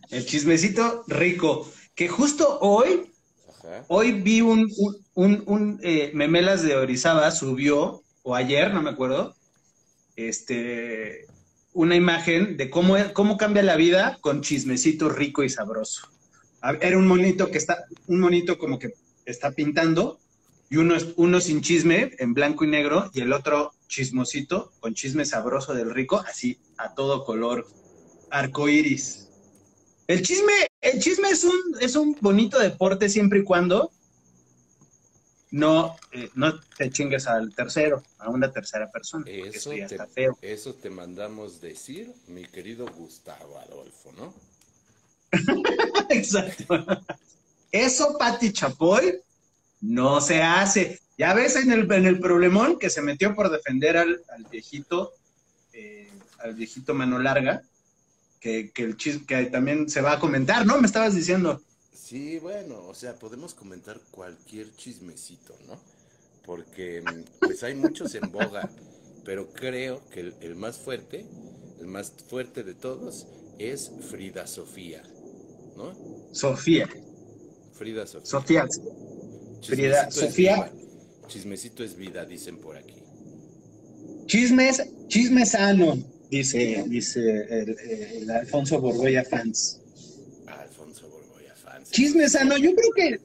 [0.09, 1.71] El chismecito rico.
[1.95, 3.11] Que justo hoy,
[3.47, 3.85] Ajá.
[3.87, 8.89] hoy vi un, un, un, un, eh, Memelas de Orizaba subió, o ayer, no me
[8.89, 9.35] acuerdo,
[10.15, 11.27] este,
[11.73, 16.09] una imagen de cómo, cómo cambia la vida con chismecito rico y sabroso.
[16.81, 18.93] Era un monito que está, un monito como que
[19.25, 20.19] está pintando,
[20.69, 24.95] y uno, es- uno sin chisme, en blanco y negro, y el otro chismosito, con
[24.95, 27.67] chisme sabroso del rico, así a todo color,
[28.31, 29.24] arco iris.
[30.07, 33.91] El chisme, el chisme es un, es un bonito deporte siempre y cuando
[35.51, 40.37] no, eh, no te chingues al tercero, a una tercera persona, Eso te, está feo.
[40.41, 44.33] eso te mandamos decir, mi querido Gustavo Adolfo, ¿no?
[46.09, 46.85] Exacto.
[47.71, 49.21] Eso, Pati Chapoy,
[49.81, 50.99] no se hace.
[51.17, 55.13] Ya ves en el, en el problemón que se metió por defender al, al viejito,
[55.73, 57.63] eh, al viejito mano larga,
[58.45, 60.79] que, que el chis, que también se va a comentar, ¿no?
[60.79, 61.63] Me estabas diciendo.
[61.91, 65.79] Sí, bueno, o sea, podemos comentar cualquier chismecito, ¿no?
[66.45, 67.03] Porque
[67.39, 68.69] pues hay muchos en boga,
[69.23, 71.25] pero creo que el, el más fuerte,
[71.79, 73.25] el más fuerte de todos
[73.57, 75.01] es Frida Sofía,
[75.75, 75.95] ¿no?
[76.31, 76.87] Sofía.
[77.73, 78.29] Frida Sofía.
[78.29, 78.67] Sofía.
[79.63, 80.71] Frida Sofía.
[81.27, 83.01] Chismecito es vida, dicen por aquí.
[84.27, 85.97] Chismes, chisme sano,
[86.29, 89.81] dice, dice el, el Alfonso Borgoya fans.
[90.47, 91.91] Alfonso Borgoya fans.
[91.91, 93.19] Chisme sano, yo creo que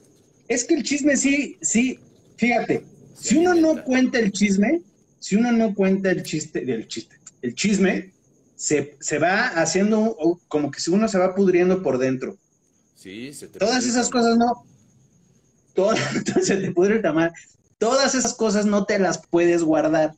[0.48, 1.98] es que el chisme sí, sí,
[2.36, 2.84] fíjate,
[3.14, 4.82] si uno no cuenta el chisme,
[5.18, 8.12] si uno no cuenta el chiste, el chiste, el chisme,
[8.56, 12.36] se, se va haciendo como que si uno se va pudriendo por dentro.
[12.96, 14.64] Sí, se te Todas esas cosas no,
[15.74, 15.98] todas,
[16.42, 17.32] se te pudre el tamal.
[17.78, 20.14] Todas esas cosas no te las puedes guardar.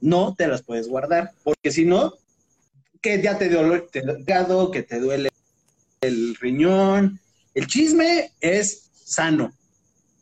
[0.00, 2.14] No te las puedes guardar, porque si no,
[3.00, 5.28] que ya te duele el hígado, que te duele
[6.00, 7.20] el riñón.
[7.54, 9.52] El chisme es sano.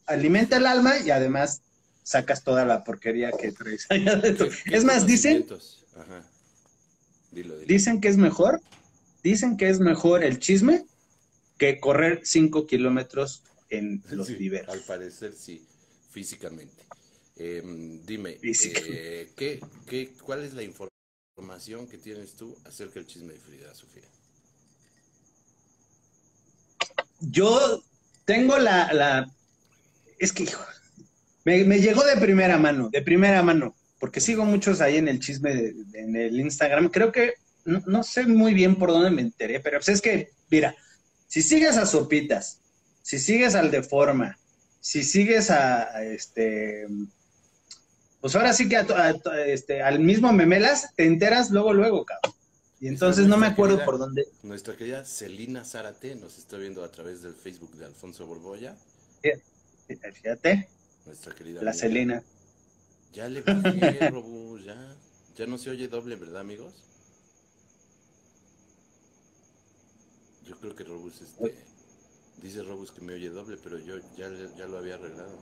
[0.06, 1.62] alimenta el alma y además
[2.02, 4.48] sacas toda la porquería que traes allá adentro.
[4.48, 5.46] ¿Qué- qué Es más, dicen?
[5.96, 6.24] Ajá.
[7.30, 7.66] Dilo, dilo.
[7.68, 8.60] dicen que es mejor,
[9.22, 10.84] dicen que es mejor el chisme
[11.58, 14.74] que correr cinco kilómetros en los Sí, viveros.
[14.74, 15.64] Al parecer sí,
[16.10, 16.82] físicamente.
[17.42, 23.32] Em, dime, eh, ¿qué, qué, ¿cuál es la información que tienes tú acerca del chisme
[23.32, 24.02] de Frida Sofía?
[27.20, 27.82] Yo
[28.26, 29.30] tengo la, la
[30.18, 30.62] es que hijo,
[31.46, 35.18] me, me llegó de primera mano, de primera mano, porque sigo muchos ahí en el
[35.18, 36.90] chisme de- de- en el Instagram.
[36.90, 37.32] Creo que
[37.64, 40.74] no, no sé muy bien por dónde me enteré, pero pues es que, mira,
[41.26, 42.60] si sigues a Sopitas,
[43.02, 44.38] si sigues al Deforma,
[44.80, 46.86] si sigues a, a este,
[48.20, 52.34] pues ahora sí que a a este, al mismo Memelas, te enteras luego, luego, cabrón.
[52.80, 54.26] Y entonces no me acuerdo por dónde.
[54.42, 58.74] Nuestra querida Celina Zárate nos está viendo a través del Facebook de Alfonso Borboya.
[60.14, 60.68] Fíjate,
[61.04, 61.62] Nuestra querida.
[61.62, 61.86] la amiga.
[61.86, 62.22] Celina.
[63.12, 64.96] Ya le bajé, Robu, ya.
[65.36, 66.72] Ya no se oye doble, ¿verdad, amigos?
[70.46, 71.54] Yo creo que Robus, este.
[72.42, 75.36] Dice Robus que me oye doble, pero yo ya, ya lo había arreglado.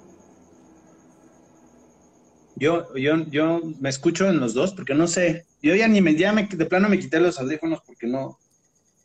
[2.58, 5.46] Yo, yo, yo me escucho en los dos porque no sé.
[5.62, 8.38] Yo ya ni me, ya me, de plano me quité los audífonos porque no,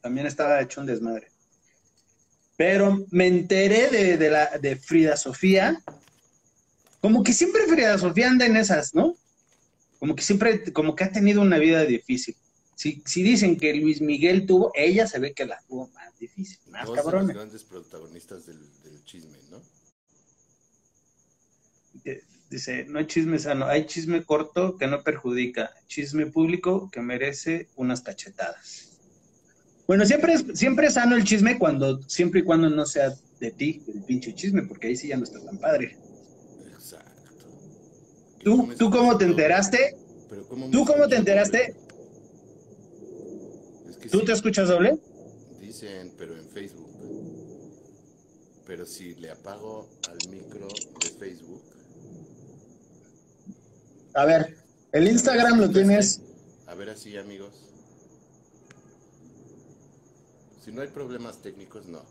[0.01, 1.27] también estaba hecho un desmadre.
[2.57, 5.81] Pero me enteré de, de la, de Frida Sofía.
[7.01, 9.15] Como que siempre Frida Sofía anda en esas, ¿no?
[9.99, 12.35] Como que siempre, como que ha tenido una vida difícil.
[12.75, 16.59] Si, si dicen que Luis Miguel tuvo, ella se ve que la tuvo más difícil,
[16.69, 17.33] más Dos de los cabrona.
[17.33, 19.61] grandes protagonistas del, del chisme, ¿no?
[22.49, 27.69] Dice, no hay chisme sano, hay chisme corto que no perjudica, chisme público que merece
[27.75, 28.99] unas cachetadas.
[29.88, 33.51] Bueno, siempre es, siempre es sano el chisme cuando, siempre y cuando no sea de
[33.51, 35.97] ti, el pinche chisme, porque ahí sí ya no está tan padre.
[36.71, 37.45] Exacto.
[38.43, 39.97] ¿Tú, me tú cómo te enteraste?
[40.29, 41.73] pero ¿cómo ¿Tú cómo te enteraste?
[41.73, 41.84] doble?
[43.89, 44.99] Es que ¿Tú sí, te escuchas doble?
[45.60, 46.91] Dicen, pero en Facebook.
[48.67, 51.72] Pero si le apago al micro de Facebook.
[54.15, 54.58] A ver,
[54.91, 56.21] el Instagram lo tienes.
[56.67, 57.54] A ver así, amigos.
[60.63, 62.04] Si no hay problemas técnicos, no.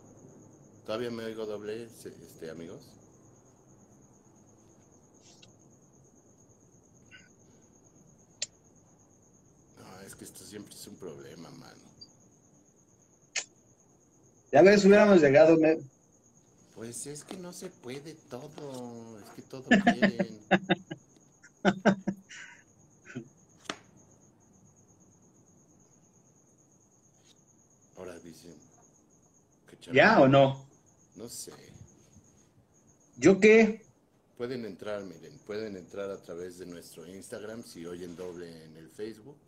[0.84, 2.82] ¿Todavía me oigo doble, este, amigos?
[9.78, 11.80] No, es que esto siempre es un problema, mano.
[14.52, 15.56] Ya ves, hubiéramos llegado.
[15.56, 15.78] me-
[16.74, 20.40] Pues es que no se puede todo, es que todo quieren.
[27.96, 28.54] Ahora dicen
[29.68, 30.66] que ¿Ya o no?
[31.16, 31.52] No sé.
[33.16, 33.82] ¿Yo qué?
[34.36, 38.88] Pueden entrar, miren, pueden entrar a través de nuestro Instagram si oyen doble en el
[38.88, 39.38] Facebook.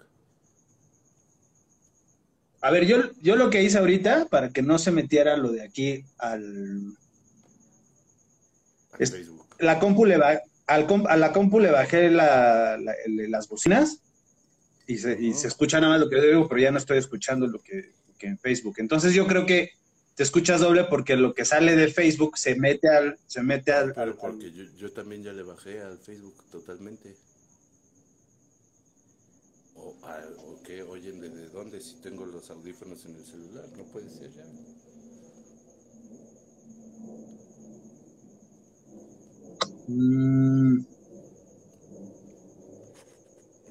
[2.60, 5.62] A ver, yo, yo lo que hice ahorita, para que no se metiera lo de
[5.62, 6.96] aquí al,
[8.92, 9.46] al Es- Facebook.
[9.58, 14.00] la compu le ba- al a la compu le bajé la- las bocinas
[14.86, 16.98] y se, y se escucha nada más lo que yo digo, pero ya no estoy
[16.98, 18.74] escuchando lo que, que en Facebook.
[18.78, 19.70] Entonces yo creo que
[20.14, 23.92] te escuchas doble porque lo que sale de Facebook se mete al, se mete al,
[23.96, 27.16] al- porque yo, yo también ya le bajé al Facebook totalmente.
[29.76, 33.84] O, a- o qué oyen desde dónde si tengo los audífonos en el celular, no
[33.84, 34.44] puede ser ya.
[39.88, 40.84] Mm,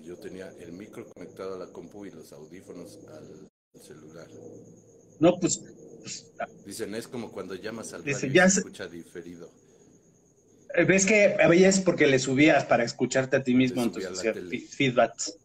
[0.06, 4.28] Yo tenía el micro conectado a la compu y los audífonos al celular.
[5.20, 5.62] no, pues
[6.66, 9.50] Dicen, es como cuando llamas al Dice, radio y ya se escucha diferido.
[10.76, 14.22] eh, ves que a veces es porque le subías para escucharte a ti mismo, entonces
[14.72, 15.38] feedbacks.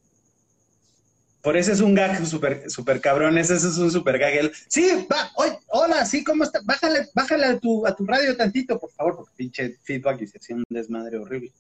[1.42, 4.34] Por eso es un gag súper super cabrón, ese es un super gag.
[4.34, 6.60] El, sí, va, oy, hola, sí, ¿cómo está?
[6.64, 10.38] Bájale, bájale a tu, a tu radio tantito, por favor, porque pinche feedback y se
[10.38, 11.52] hacía un desmadre horrible.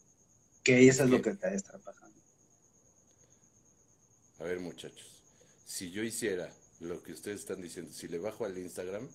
[0.64, 2.18] Que eso es lo que te está pasando.
[4.40, 5.22] A ver, muchachos,
[5.64, 9.08] si yo hiciera lo que ustedes están diciendo, si le bajo al Instagram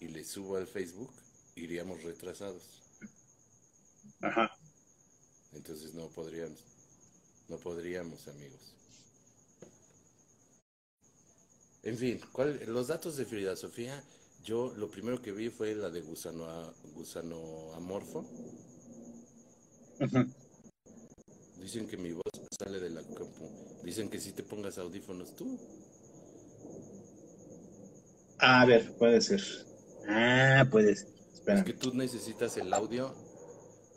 [0.00, 1.12] y le subo al Facebook,
[1.54, 2.82] iríamos retrasados.
[4.20, 4.56] Ajá.
[5.52, 6.58] Entonces no podríamos,
[7.48, 8.75] no podríamos, amigos.
[11.82, 14.02] En fin, ¿cuál- los datos de Frida Sofía,
[14.42, 18.24] yo lo primero que vi fue la de gusano, a- gusano amorfo.
[21.60, 22.22] Dicen que mi voz
[22.58, 23.02] sale de la.
[23.82, 25.58] Dicen que si te pongas audífonos tú.
[28.38, 29.42] A ver, puede ser.
[30.08, 31.08] Ah, puede ser.
[31.46, 33.14] Es que tú necesitas el audio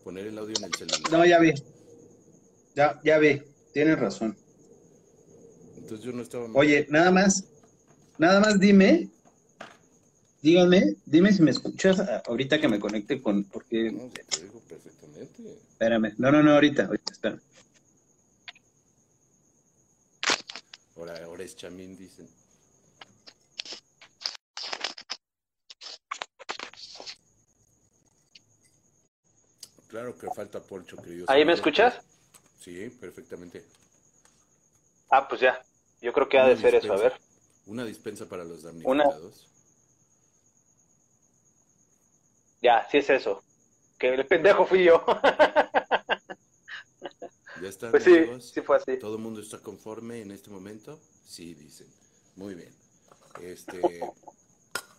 [0.04, 1.12] poner el audio en el celular.
[1.12, 1.52] No, ya vi.
[2.76, 3.42] Ya, ya vi.
[3.74, 4.38] Tienes razón.
[5.78, 6.48] Entonces yo no estaba...
[6.54, 7.46] Oye, nada más,
[8.20, 9.10] nada más dime,
[10.44, 14.60] díganme, dime si me escuchas a- ahorita que me conecte con, porque, No, te digo
[14.68, 15.42] perfectamente.
[15.72, 17.42] espérame, no, no, no, ahorita, ahorita, espérame.
[20.98, 22.28] Ahora, ahora es chamín, dicen.
[29.88, 31.26] Claro que falta Poncho, querido.
[31.30, 32.02] ¿Ahí me escuchas?
[32.60, 33.66] Sí, perfectamente.
[35.10, 35.64] Ah, pues ya.
[36.02, 36.94] Yo creo que ha de ser eso.
[36.94, 37.14] A ver.
[37.70, 39.48] Una dispensa para los damnificados.
[42.64, 43.44] Ya, sí es eso.
[44.00, 45.06] Que el pendejo fui yo.
[47.62, 48.98] Ya están, pues sí, sí fue así.
[48.98, 50.98] ¿Todo el mundo está conforme en este momento?
[51.28, 51.88] Sí, dicen.
[52.38, 52.74] Muy bien.
[53.42, 53.82] Este,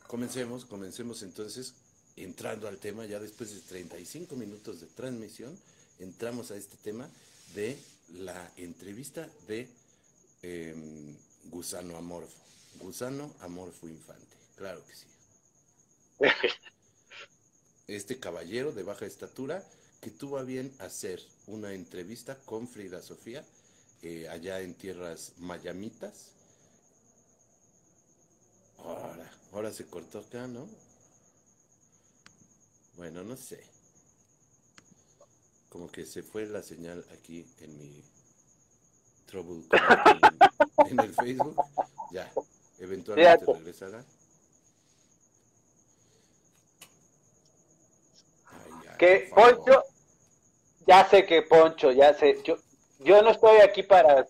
[0.06, 1.74] comencemos, comencemos entonces
[2.16, 5.58] entrando al tema, ya después de 35 minutos de transmisión,
[5.98, 7.08] entramos a este tema
[7.54, 7.78] de
[8.12, 9.68] la entrevista de
[10.42, 12.40] em, Gusano Amorfo.
[12.76, 15.06] Gusano Amorfo Infante, claro que sí.
[17.86, 19.64] Este caballero de baja estatura
[20.00, 23.44] que tuvo a bien hacer una entrevista con Frida Sofía
[24.02, 26.30] eh, allá en tierras mayamitas.
[28.78, 30.68] Ahora, ahora se cortó acá, ¿no?
[32.96, 33.62] Bueno, no sé.
[35.68, 38.02] Como que se fue la señal aquí en mi
[39.26, 39.64] Trouble
[40.86, 41.56] en, en el Facebook.
[42.10, 42.32] Ya,
[42.94, 44.04] eventualmente regresará.
[48.50, 49.30] Ay, Que.
[49.34, 49.82] Poncho,
[50.86, 52.40] ya sé que Poncho, ya sé.
[52.44, 52.56] Yo,
[52.98, 54.26] yo no estoy aquí para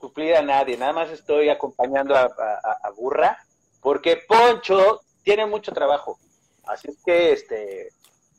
[0.00, 3.36] suplir a nadie, nada más estoy acompañando a, a- a Burra,
[3.80, 6.18] porque Poncho tiene mucho trabajo.
[6.64, 7.90] Así es que, este,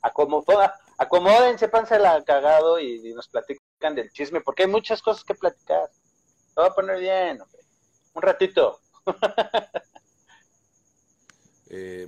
[0.01, 1.67] acomoda, acomódense,
[1.99, 5.89] la cagado y, y nos platican del chisme, porque hay muchas cosas que platicar.
[6.53, 7.61] Se va a poner bien, hombre.
[8.13, 8.79] Un ratito.
[11.73, 12.05] Eh,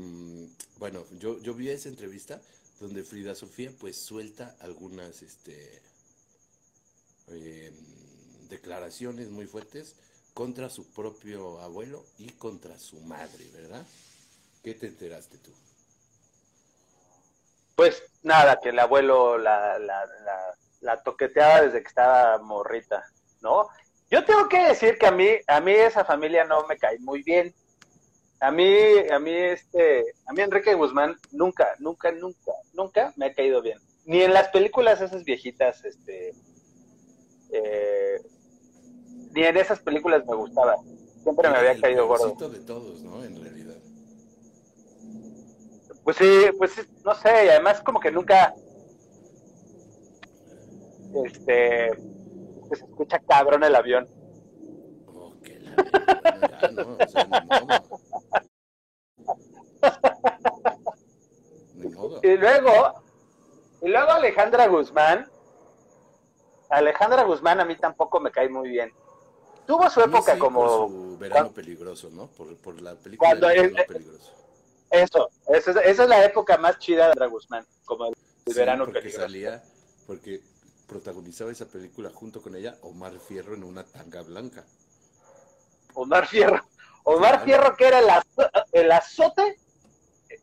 [0.78, 2.42] bueno, yo, vi esa entrevista
[2.82, 5.82] donde Frida Sofía pues suelta algunas este,
[7.30, 7.72] eh,
[8.50, 9.96] declaraciones muy fuertes
[10.34, 13.86] contra su propio abuelo y contra su madre, ¿verdad?
[14.62, 15.52] ¿Qué te enteraste tú?
[17.78, 23.70] Pues nada, que el abuelo la toqueteaba desde que estaba morrita, ¿no?
[24.13, 27.23] Yo tengo que decir que a mí, a mí esa familia no me cae muy
[27.23, 27.52] bien.
[28.39, 28.63] A mí,
[29.12, 33.80] a mí este, a mí Enrique Guzmán nunca, nunca, nunca, nunca me ha caído bien.
[34.06, 36.32] Ni en las películas esas viejitas, este,
[37.54, 38.21] eh,
[39.32, 40.76] ni en esas películas me gustaba.
[41.23, 42.49] Siempre me había caído gordo.
[42.49, 43.23] de todos, ¿no?
[43.23, 43.78] En realidad.
[46.04, 46.73] Pues sí, pues
[47.04, 48.54] no sé, y además como que nunca,
[51.26, 51.89] este,
[52.74, 54.08] que se escucha cabrón el avión.
[55.08, 56.98] Oh, que la verga, ya, ¿no?
[57.00, 58.00] O sea, ni modo.
[61.76, 62.20] Ni modo.
[62.24, 62.72] Y luego,
[63.82, 65.30] y luego Alejandra Guzmán,
[66.70, 68.92] Alejandra Guzmán a mí tampoco me cae muy bien.
[69.68, 72.28] Tuvo su época sí, como por su verano peligroso, ¿no?
[72.28, 74.34] Por, por la película Cuando de es- verano peligroso.
[74.90, 78.14] eso, esa es, esa es la época más chida de Alejandra Guzmán, como el,
[78.48, 79.26] el Sí, verano porque peligroso.
[79.28, 79.64] salía,
[80.08, 80.42] porque
[80.94, 84.64] protagonizaba esa película junto con ella Omar Fierro en una tanga blanca.
[85.96, 86.64] Omar Fierro.
[87.04, 87.46] Omar Claro.
[87.46, 89.58] Fierro que era el, azo- el azote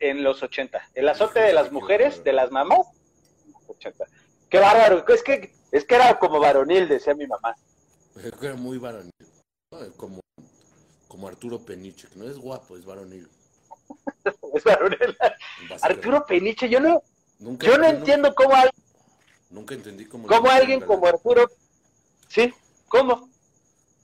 [0.00, 0.90] en los 80.
[0.94, 2.80] El azote de las mujeres, de las mamás,
[3.46, 4.04] en los 80.
[4.48, 5.04] Qué bárbaro.
[5.08, 7.54] Es que, es que era como varonil, decía mi mamá.
[8.14, 9.12] Que Era muy varonil,
[9.96, 10.20] como,
[11.08, 13.28] como Arturo Peniche, que no es guapo, es varonil.
[14.54, 15.16] Es varonil.
[15.80, 17.02] Arturo Peniche, yo no,
[17.38, 18.68] Nunca- yo no entiendo cómo, hay,
[19.50, 20.26] Nunca entendí cómo.
[20.28, 21.06] cómo alguien como.
[21.06, 21.48] Arturo,
[22.28, 22.52] sí,
[22.88, 23.28] ¿cómo?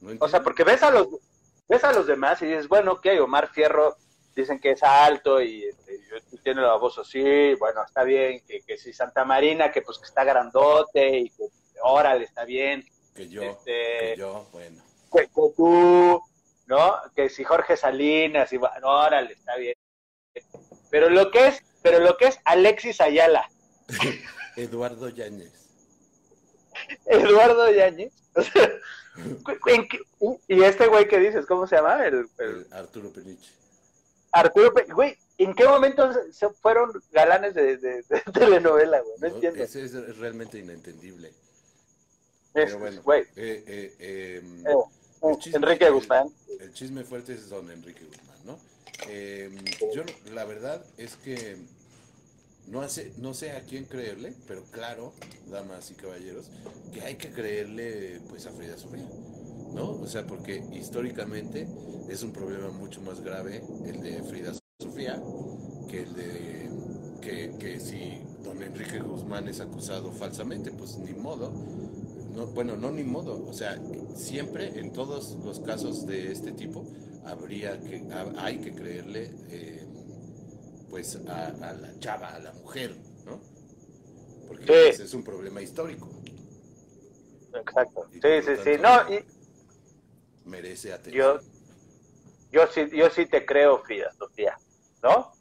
[0.00, 1.08] No O sea, porque ves a los
[1.68, 3.96] ves a los demás y dices, bueno, ok, Omar Fierro
[4.34, 5.98] dicen que es alto y, este,
[6.32, 9.98] y tiene la voz así, bueno, está bien, que, que si Santa Marina, que pues
[9.98, 11.44] que está grandote y que
[11.82, 12.84] órale, está bien,
[13.14, 14.82] Que yo, este- que yo, bueno.
[15.12, 16.20] que, que tú,
[16.66, 16.94] ¿no?
[17.14, 19.74] Que si Jorge Salinas, y bueno, órale, está bien.
[20.90, 23.48] Pero lo que es, pero lo que es Alexis Ayala,
[24.56, 25.52] Eduardo Yáñez.
[27.06, 28.70] Eduardo Yañez, o sea,
[29.66, 30.00] ¿en qué-
[30.48, 32.06] y este güey que dices, ¿cómo se llama?
[32.06, 33.50] El, el- el Arturo Peniche.
[34.32, 39.14] Arturo, Pe- güey, ¿en qué momento se- fueron galanes de, de- de telenovela, güey?
[39.20, 39.34] No ¿no?
[39.36, 39.62] entiendo.
[39.62, 41.28] Ese es realmente inentendible.
[41.28, 41.34] Es-
[42.52, 46.28] Pero bueno, güey, eh, eh, eh, eh, chisme- Enrique Guzmán.
[46.60, 48.58] El chisme fuerte es don Enrique Guzmán, ¿no?
[49.08, 49.50] Eh,
[49.94, 50.02] yo,
[50.32, 51.56] la verdad es que
[52.68, 55.12] no, hace, no sé a quién creerle, pero claro,
[55.50, 56.50] damas y caballeros,
[56.92, 59.08] que hay que creerle pues a Frida Sofía,
[59.74, 59.90] ¿no?
[59.92, 61.66] O sea, porque históricamente
[62.08, 65.20] es un problema mucho más grave el de Frida Sofía
[65.88, 66.70] que el de
[67.20, 71.52] que, que si don Enrique Guzmán es acusado falsamente, pues ni modo.
[72.34, 73.80] No, bueno, no ni modo, o sea,
[74.14, 76.84] siempre en todos los casos de este tipo
[77.24, 79.85] habría que, ha- hay que creerle eh,
[80.96, 83.38] pues a, a la chava, a la mujer, ¿no?
[84.48, 84.68] Porque Sí.
[84.72, 86.08] pues, es un problema histórico,
[87.54, 88.06] Exacto.
[88.12, 88.70] Y Sí, sí, sí.
[88.80, 89.22] No, y
[90.46, 91.40] merece atención.
[92.50, 94.56] yo, yo sí, yo sí te creo, Frida Sofía,
[95.02, 95.32] ¿no?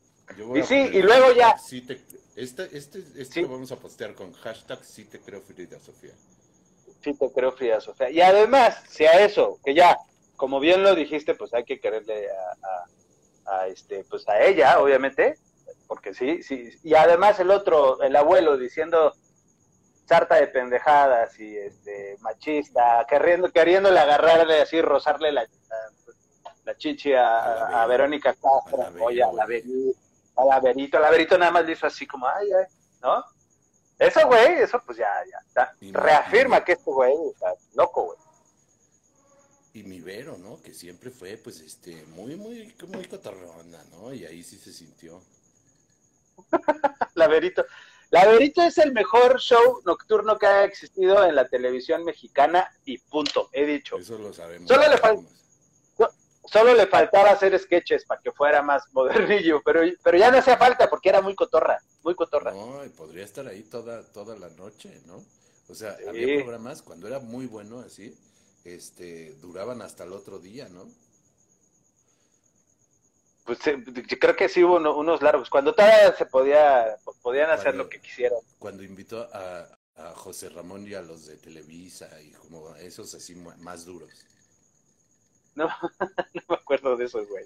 [0.58, 2.02] Y sí, y luego ya- sí te-
[2.36, 3.42] este este, este Sí.
[3.44, 6.14] lo vamos a postear con hashtag sí te creo Frida Sofía.
[7.02, 8.10] Sí te creo, Frida Sofía.
[8.10, 9.98] Y además, si a eso, que ya,
[10.36, 14.80] como bien lo dijiste, pues hay que quererle a, a- a, este, pues a ella,
[14.80, 15.38] obviamente,
[15.88, 16.70] porque sí, sí.
[16.84, 19.14] Y además el otro, el abuelo, diciendo
[20.06, 27.14] sarta de pendejadas y este machista, queriendo, queriéndole agarrarle así, rozarle la, la, la chichi
[27.14, 28.04] a, A la a Vero.
[28.04, 29.46] Verónica Castro, A oye, a la.
[29.46, 30.00] Verito,
[30.38, 32.66] a la Verito, la Verito nada más le hizo así como, ay, ay,
[33.02, 33.24] ¿no?
[33.98, 35.74] Eso, güey, eso pues ya, ya, está.
[35.80, 38.18] Reafirma que este güey está loco, güey.
[39.74, 40.62] Y mi Vero, ¿no?
[40.62, 44.14] Que siempre fue, pues, este, muy, muy, muy cotorrona, ¿no?
[44.14, 45.22] Y ahí sí se sintió.
[47.16, 47.66] La Verito.
[48.12, 52.98] La Verito es el mejor show nocturno que ha existido en la televisión mexicana y
[53.00, 53.98] punto, he dicho.
[53.98, 54.68] Eso lo sabemos.
[54.68, 55.32] Solo le fal- Sabemos.
[56.48, 60.58] Solo le faltaba hacer sketches para que fuera más modernillo, pero, pero ya no hacía
[60.58, 62.52] falta porque era muy cotorra, muy cotorra.
[62.54, 65.24] No, y podría estar ahí toda, toda la noche, ¿no?
[65.68, 66.04] O sea, Sí.
[66.08, 68.16] había programas cuando era muy bueno así,
[68.64, 70.88] este, duraban hasta el otro día, ¿no?
[73.46, 77.66] Pues yo creo que sí hubo uno- unos largos, cuando todavía se podía, podían hacer
[77.68, 78.40] Cuando- lo que quisieran.
[78.58, 79.68] Cuando invitó a,
[79.98, 84.10] a José Ramón y a los de Televisa y como esos así más duros.
[85.54, 85.68] No,
[86.34, 87.46] no me acuerdo de eso, güey.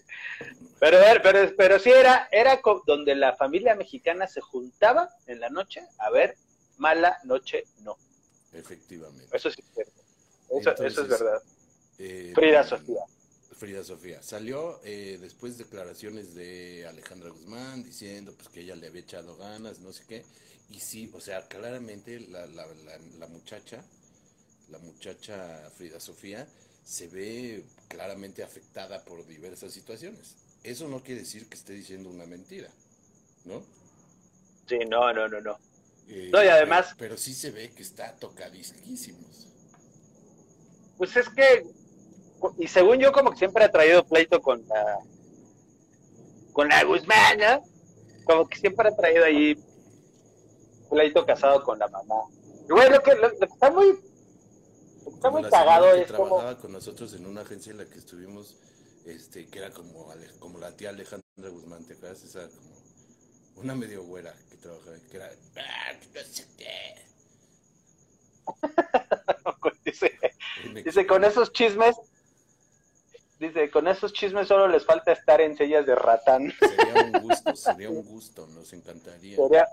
[0.79, 5.85] Pero, pero, pero sí era, era donde la familia mexicana se juntaba en la noche
[5.99, 6.35] a ver
[6.77, 7.97] Mala Noche No.
[8.53, 9.27] Efectivamente.
[9.35, 10.01] Eso sí es cierto.
[10.49, 11.43] Eso, eso es verdad.
[11.99, 13.01] Eh, Frida Sofía.
[13.59, 14.23] Frida Sofía.
[14.23, 19.79] Salió eh, después declaraciones de Alejandra Guzmán diciendo pues que ella le había echado ganas,
[19.79, 20.25] no sé qué.
[20.69, 23.83] Y sí, o sea, claramente la, la, la, la muchacha,
[24.69, 26.47] la muchacha Frida Sofía,
[26.85, 30.35] se ve claramente afectada por diversas situaciones.
[30.63, 32.69] Eso no quiere decir que esté diciendo una mentira,
[33.45, 33.63] ¿no?
[34.67, 35.59] Sí, no, no, no, no.
[36.07, 39.47] Eh, No, y además- Pero, pero sí se ve que está tocadísimos.
[40.97, 41.65] Pues es que,
[42.57, 44.99] y según yo, como que siempre ha traído pleito con la,
[46.53, 47.63] con la Guzmán, ¿no?
[48.25, 49.61] Como que siempre ha traído ahí
[50.89, 52.15] pleito casado con la mamá.
[52.67, 55.93] Y bueno, lo que, lo, lo que está muy, lo que está Como muy cagado
[55.93, 58.57] es como, trabajaba con nosotros en una agencia en la que estuvimos,
[59.05, 60.07] este, que era como,
[60.39, 62.23] como la tía Alejandra Guzmán, ¿te acuerdas?
[62.23, 62.79] Esa como
[63.55, 67.09] una medio güera que trabajaba, que era, "Ah, no sé qué".
[69.85, 70.11] dice,
[70.83, 71.95] dice, con esos chismes,
[73.39, 76.51] dice, con esos chismes solo les falta estar en sillas de ratán.
[76.59, 79.35] Sería un gusto, sería un gusto, nos encantaría.
[79.37, 79.67] Sería-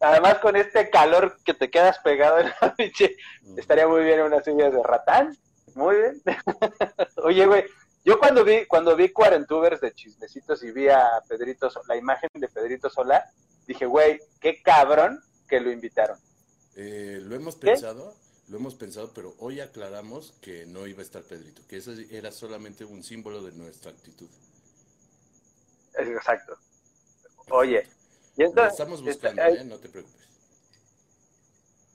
[0.00, 3.58] además con este calor que te quedas pegado en la pinche, Mm.
[3.58, 5.36] estaría muy bien unas sillas de ratán.
[5.74, 6.22] Muy bien.
[7.24, 7.64] Oye, güey,
[8.04, 12.48] yo cuando vi, cuando vi Cuarentubers de chismecitos y vi a Pedrito, la imagen de
[12.48, 13.24] Pedrito Sola,
[13.66, 16.18] dije, güey, qué cabrón que lo invitaron.
[16.76, 17.68] Eh, lo hemos ¿Qué?
[17.68, 18.14] pensado,
[18.48, 22.30] lo hemos pensado, pero hoy aclaramos que no iba a estar Pedrito, que eso era
[22.30, 24.28] solamente un símbolo de nuestra actitud.
[25.96, 26.56] Exacto.
[27.50, 27.86] Oye,
[28.36, 29.64] y Lo entonces, estamos este, buscando, ¿eh?
[29.64, 30.24] No te preocupes.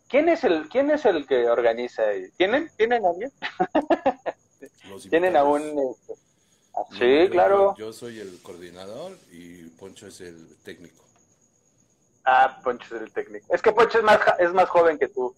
[0.09, 2.03] ¿quién es el, quién es el que organiza?
[2.03, 2.29] ahí?
[2.31, 3.31] ¿Tienen, tienen a alguien?
[5.09, 5.61] ¿Tienen a invitados.
[5.61, 6.13] un, este,
[6.73, 7.75] ah, sí, claro.
[7.77, 11.05] Yo soy el coordinador y Poncho es el técnico.
[12.25, 13.45] Ah, Poncho es el técnico.
[13.53, 15.33] Es que Poncho es más, es más joven que tú.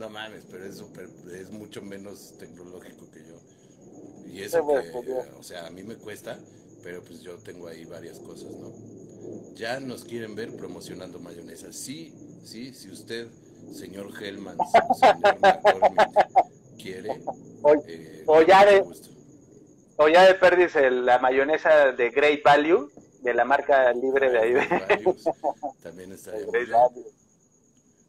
[0.00, 0.82] No mames, pero es
[1.38, 3.34] es mucho menos tecnológico que yo.
[4.32, 6.38] Y eso pues, que, pues, o sea, a mí me cuesta,
[6.82, 8.72] pero pues yo tengo ahí varias cosas, ¿no?
[9.56, 11.70] Ya nos quieren ver promocionando mayonesa.
[11.74, 13.28] Sí, sí, si usted,
[13.74, 14.56] señor Hellman,
[14.98, 16.08] señor McCormick,
[16.82, 17.20] quiere.
[17.60, 18.82] O- eh, o ya de-.
[19.96, 22.90] O ya de perdis el- la mayonesa de Great Value,
[23.20, 24.52] de la marca libre de ahí.
[24.54, 25.24] de- Varios.
[25.82, 26.70] También bien.
[26.70, 27.04] Value.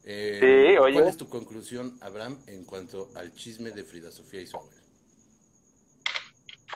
[0.03, 0.95] Eh, Sí, oye.
[0.95, 4.81] ¿Cuál es tu conclusión, Abraham, en cuanto al chisme de Frida Sofía y su abuela?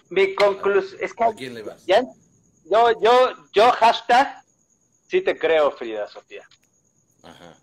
[0.10, 1.86] Mi conclusión es que ¿A quién le vas?
[1.86, 2.04] ya,
[2.66, 4.44] yo, yo, yo hashtag
[5.08, 6.48] sí te creo, Frida Sofía.
[7.24, 7.56] Ajá.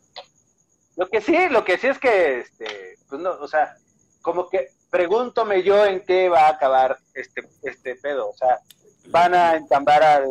[0.96, 3.76] Lo que sí, lo que sí es que, este, pues no, o sea,
[4.20, 8.58] como que pregúntome yo en qué va a acabar este, este pedo, o sea,
[9.06, 10.28] van a entambar al,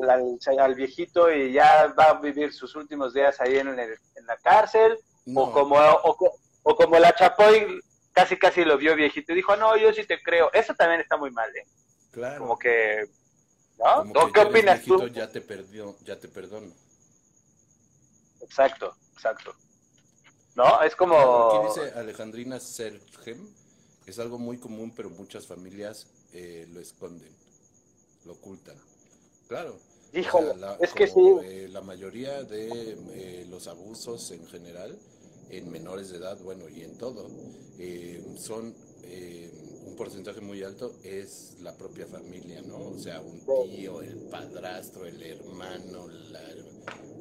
[0.60, 4.98] al, viejito y ya va a vivir sus últimos días ahí en, en la cárcel,
[5.36, 6.18] o como o,
[6.64, 7.82] o, como la Chapoy
[8.14, 11.18] casi casi lo vio viejito y dijo, no, yo sí te creo, eso también está
[11.18, 11.66] muy mal, ¿eh?
[12.12, 12.40] Claro.
[12.40, 13.08] Como que,
[13.78, 14.14] ¿no?
[14.14, 15.08] Como ¿Qué opinas tú?
[15.08, 16.72] Ya te perdió, ya te perdono.
[18.42, 19.56] Exacto, exacto.
[20.56, 20.82] ¿No?
[20.82, 21.70] Es como...
[21.70, 23.48] Aquí dice Alejandrina Sergem,
[24.06, 27.34] es algo muy común, pero muchas familias eh, lo esconden,
[28.26, 28.76] lo ocultan.
[29.48, 29.80] Claro.
[30.14, 31.22] Híjole, es que sí.
[31.44, 35.00] Eh, la mayoría de eh, los abusos en general,
[35.52, 37.28] en menores de edad, bueno, y en todo,
[38.38, 38.76] son
[39.84, 42.78] un porcentaje muy alto es la propia familia, ¿no?
[42.78, 43.39] O sea, un
[43.70, 46.41] tío, el padrastro, el hermano, la...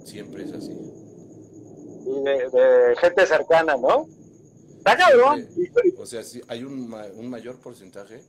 [0.04, 0.76] siempre es así
[2.04, 4.08] de, gente cercana, ¿no?
[4.78, 5.46] Está cabrón.
[5.98, 8.22] O sea, sí, hay un, un mayor porcentaje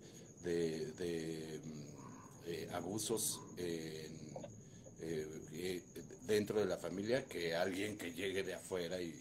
[0.43, 4.09] de, de, mm, abusos eh,
[5.01, 5.81] eh,
[6.23, 9.15] dentro de la familia que alguien que llegue de afuera y,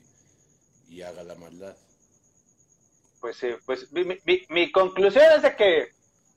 [0.91, 1.75] y haga la maldad.
[3.21, 5.89] Pues sí, pues mi, mi, mi conclusión es de que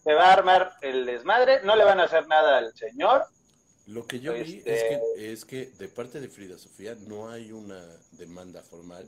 [0.04, 3.26] se va a armar el desmadre, no le van a hacer nada al señor,
[3.88, 7.30] lo que yo vi es que, este es que de parte de Frida Sofía no
[7.30, 7.82] hay una
[8.14, 9.06] demanda formal.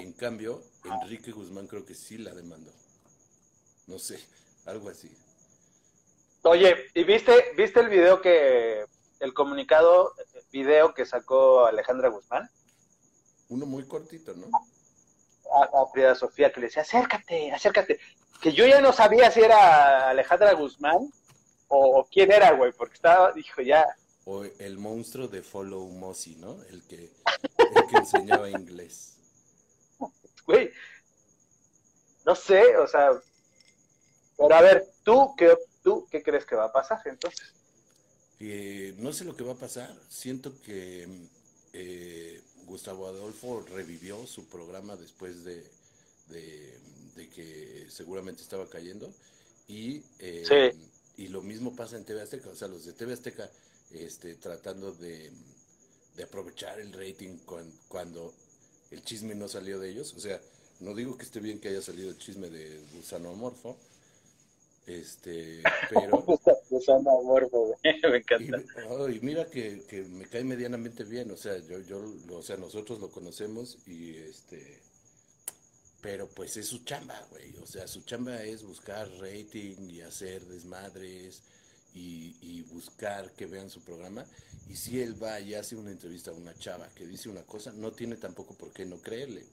[0.00, 2.70] En cambio, Enrique Guzmán creo que sí la demandó.
[3.88, 4.20] No sé,
[4.66, 5.10] algo así.
[6.42, 8.84] Oye, ¿y viste, viste el video que,
[9.18, 10.14] el comunicado
[10.52, 12.48] video que sacó Alejandra Guzmán?
[13.48, 14.46] Uno muy cortito, ¿no?
[15.62, 18.00] A, Frida Sofía que le decía, acércate, acércate.
[18.40, 21.12] Que yo ya no sabía si era Alejandra Guzmán
[21.68, 23.86] o, o quién era, güey, porque estaba, dijo, ya,
[24.26, 26.62] o el monstruo de Follow Mossy, ¿no?
[26.70, 29.16] El que, el que enseñaba inglés.
[30.46, 30.70] Güey,
[32.24, 33.10] no sé, o sea,
[34.36, 37.52] pero a ver, ¿tú qué, tú qué crees que va a pasar entonces?
[38.40, 41.06] Eh, no sé lo que va a pasar, siento que
[41.72, 45.64] eh, Gustavo Adolfo revivió su programa después de,
[46.28, 49.12] de, que seguramente estaba cayendo
[49.66, 50.74] y, eh,
[51.16, 53.50] y lo mismo pasa en TV Azteca, o sea, los de TV Azteca
[53.92, 55.30] este, tratando de,
[56.22, 57.38] aprovechar el rating
[57.88, 58.32] cuando,
[58.90, 60.14] el chisme no salió de ellos.
[60.16, 60.40] O sea,
[60.80, 63.76] no digo que esté bien que haya salido el chisme de Gusano Amorfo,
[64.86, 66.24] este, pero...
[66.74, 68.62] Gusano Amorfo, me encanta.
[69.12, 72.02] Y, mira que, me cae medianamente bien, o sea, yo, yo,
[72.32, 74.80] o sea, nosotros lo conocemos y este...
[76.02, 77.56] Pero pues es su chamba, güey.
[77.62, 81.42] O sea, su chamba es buscar rating y hacer desmadres
[81.94, 84.26] y, buscar que vean su programa.
[84.68, 87.72] Y si él va y hace una entrevista a una chava que dice una cosa,
[87.72, 89.46] no tiene tampoco por qué no creerle.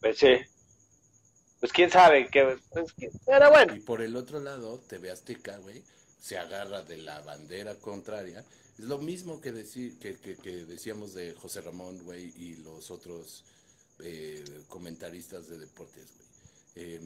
[0.00, 0.36] Pues sí.
[1.60, 2.94] Pues quién sabe, que, pues,
[3.26, 3.76] era bueno.
[3.76, 5.82] Y por el otro lado, TV Azteca, güey,
[6.18, 8.44] se agarra de la bandera contraria.
[8.78, 13.44] Es lo mismo que, decir, que, que, decíamos de José Ramón, güey, y los otros
[13.98, 16.28] eh, comentaristas de deportes, güey.
[16.76, 17.00] Eh,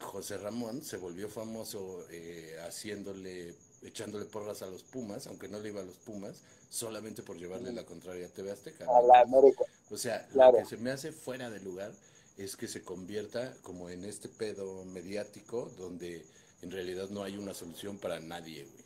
[0.00, 5.70] José Ramón se volvió famoso eh, haciéndole, echándole porras a los Pumas, aunque no le
[5.70, 6.36] iba a los Pumas,
[6.70, 8.84] solamente por llevarle la contraria a TV Azteca.
[8.84, 9.64] A la América.
[9.90, 11.92] O sea, lo que se me hace fuera de lugar
[12.36, 16.24] es que se convierta como en este pedo mediático donde
[16.62, 18.84] en realidad no hay una solución para nadie, güey.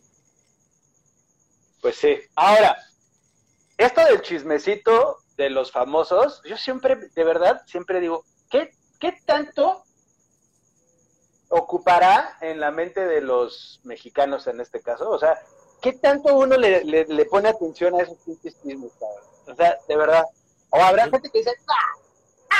[1.81, 2.17] Pues sí.
[2.35, 2.77] Ahora,
[3.77, 9.85] esto del chismecito de los famosos, yo siempre, de verdad, siempre digo, ¿qué, qué tanto
[11.49, 15.11] ocupará en la mente de los mexicanos en este caso?
[15.11, 15.39] O sea,
[15.83, 18.93] ¿qué tanto uno le, le, pone atención a esos chismes,
[19.47, 20.25] O sea, de verdad.
[20.71, 22.06] O habrá gente que dice, ¡ah!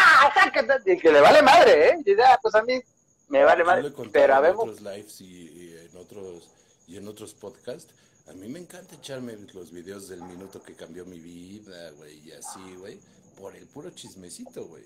[0.07, 0.33] ¡Ah!
[0.35, 0.93] ¡sácate!
[0.93, 1.97] Y que le vale madre, ¿eh?
[2.01, 2.81] Y dice, ah, pues a mí
[3.29, 3.93] me vale madre.
[4.13, 6.51] Pero a En otros lives y, en otros,
[6.87, 7.93] y en otros podcasts,
[8.29, 12.33] a mí me encanta echarme los videos del minuto que cambió mi vida, güey, y
[12.33, 12.99] así, güey,
[13.39, 14.85] por el puro chismecito, güey.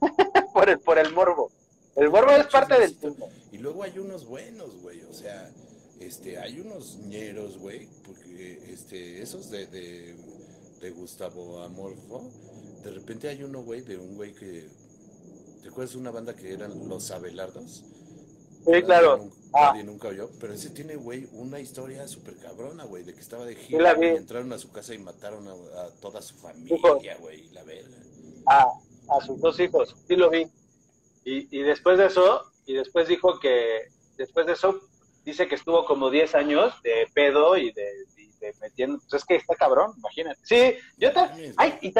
[0.52, 1.50] por, el, por el morbo.
[1.96, 2.96] El morbo es parte del
[3.52, 5.50] Y luego hay unos buenos, güey, o sea,
[6.00, 10.16] este, hay unos ñeros, güey, porque este, esos de, de,
[10.80, 12.30] de Gustavo Amorfo,
[12.84, 14.68] de repente hay uno, güey, de un güey que,
[15.62, 17.82] ¿te acuerdas de una banda que eran Los Abelardos?
[18.66, 19.30] Sí, claro.
[19.52, 19.70] Ah.
[19.70, 23.44] Nadie nunca vio, pero ese tiene, güey, una historia súper cabrona, güey, de que estaba
[23.46, 27.62] de gira y entraron a su casa y mataron a, toda su familia, güey, la
[27.62, 27.96] verga.
[28.46, 28.66] Ah,
[29.08, 30.46] a sus dos hijos, sí lo vi.
[31.26, 34.78] Y, después de eso, y después dijo que, después de eso,
[35.24, 37.88] dice que estuvo como 10 años de pedo y de,
[38.44, 40.40] este, metiendo, pues es que está cabrón, imagínate.
[40.42, 41.92] Sí, yo también, ay, y,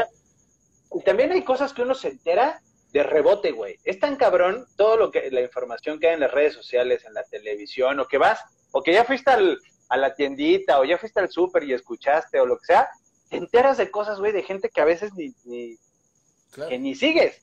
[0.95, 3.79] y también hay cosas que uno se entera de rebote, güey.
[3.85, 7.15] Es tan cabrón todo lo que, la información que hay en las redes sociales, en
[7.15, 8.41] la televisión, o que vas,
[8.71, 12.39] o que ya fuiste al, a la tiendita, o ya fuiste al súper y escuchaste,
[12.39, 12.89] o lo que sea,
[13.29, 15.77] te enteras de cosas, güey, de gente que a veces ni, ni,
[16.69, 17.43] que ni sigues.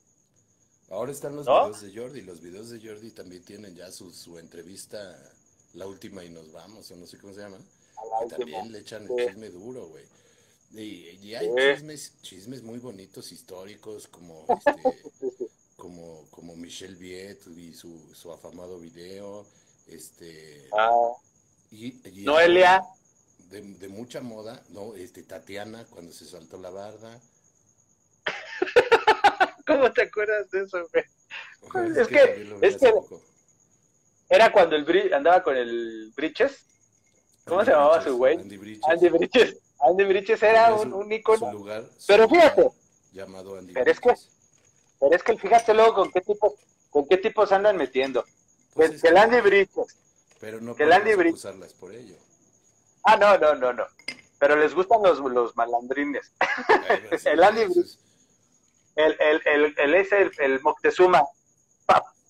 [0.89, 4.39] Ahora están los videos de Jordi, los videos de Jordi también tienen ya su, su
[4.39, 5.17] entrevista,
[5.73, 7.57] la última y nos vamos, o no sé cómo se llama.
[8.29, 10.05] también le echan el chisme duro, güey.
[10.73, 17.99] Y, hay chismes, chismes muy bonitos, históricos, como este, como, como Michelle Viet y su,
[18.13, 19.45] su afamado video,
[19.87, 21.11] este ah.
[22.23, 22.81] Noelia
[23.49, 27.19] de, de, mucha moda, no, este Tatiana cuando se saltó la barda.
[29.67, 31.03] ¿Cómo te acuerdas de eso, güey?
[31.97, 32.93] Es, que, es que
[34.29, 36.65] era cuando el andaba con el Bridges.
[37.45, 38.37] ¿Cómo se llamaba su güey?
[38.37, 38.83] Andy Bridges.
[38.87, 39.57] Andy Bridges.
[39.81, 41.51] Andy Bridges era un, un icono.
[41.51, 42.69] Lugar, pero fíjate.
[43.11, 44.13] Llamado Andy pero es que,
[44.99, 46.53] pero es que fíjate luego con qué tipos,
[46.89, 48.23] con qué tipos andan metiendo.
[48.73, 49.97] Pues que, el Andy Bridges.
[50.39, 51.13] Pero no que el Andy
[51.79, 52.15] por ello.
[53.03, 53.85] Ah, no, no, no, no.
[54.39, 56.31] Pero les gustan los, los malandrines.
[57.25, 57.99] el Andy Bridges.
[58.95, 61.23] El, el, el, el, ese, el, el Moctezuma.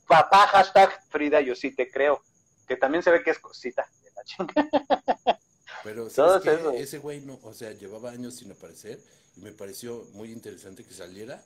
[0.07, 2.23] Papá, hashtag Frida, yo sí te creo.
[2.67, 5.37] Que también se ve que es cosita de la chinga.
[5.83, 8.99] Pero ¿sabes ese güey, no, o sea, llevaba años sin aparecer
[9.37, 11.41] y me pareció muy interesante que saliera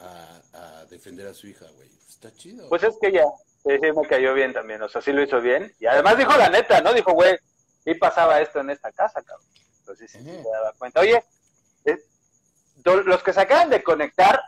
[0.00, 1.88] a, a defender a su hija, güey.
[2.08, 2.68] Está chido.
[2.68, 3.24] Pues es que ya,
[3.62, 5.74] sí, me cayó bien también, o sea, sí lo hizo bien.
[5.78, 6.92] Y además dijo la neta, ¿no?
[6.92, 7.36] Dijo, güey,
[7.84, 9.46] y pasaba esto en esta casa, cabrón.
[9.80, 11.00] Entonces sí, sí, se daba cuenta.
[11.00, 11.22] Oye,
[11.84, 11.98] eh,
[12.84, 14.40] los que se acaban de conectar,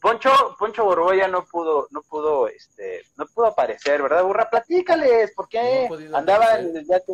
[0.00, 4.50] Poncho, Poncho Borboya no pudo, no pudo, este, no pudo aparecer, ¿verdad, Burra?
[4.50, 7.12] Platícales, ¿por qué andaba en el yate?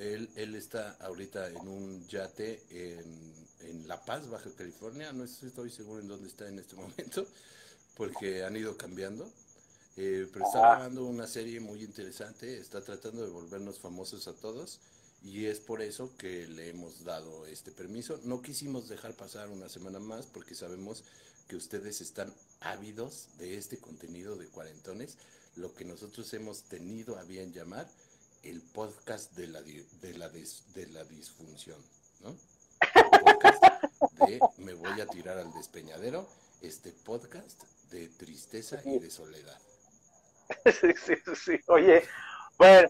[0.00, 3.34] Él, él está ahorita en un yate en,
[3.68, 5.12] en La Paz, Baja California.
[5.12, 7.26] No estoy seguro en dónde está en este momento,
[7.96, 9.30] porque han ido cambiando.
[10.00, 14.78] Eh, pero está grabando una serie muy interesante, está tratando de volvernos famosos a todos
[15.24, 18.20] y es por eso que le hemos dado este permiso.
[18.22, 21.02] No quisimos dejar pasar una semana más porque sabemos
[21.48, 25.16] que ustedes están ávidos de este contenido de cuarentones,
[25.56, 27.90] lo que nosotros hemos tenido a bien llamar
[28.42, 31.78] el podcast de la, de la, de la disfunción,
[32.20, 32.30] ¿no?
[32.30, 33.64] El podcast
[34.26, 36.28] de Me voy a tirar al despeñadero,
[36.62, 39.58] este podcast de tristeza y de soledad.
[40.64, 41.60] Sí, sí, sí.
[41.66, 42.04] Oye,
[42.56, 42.88] bueno,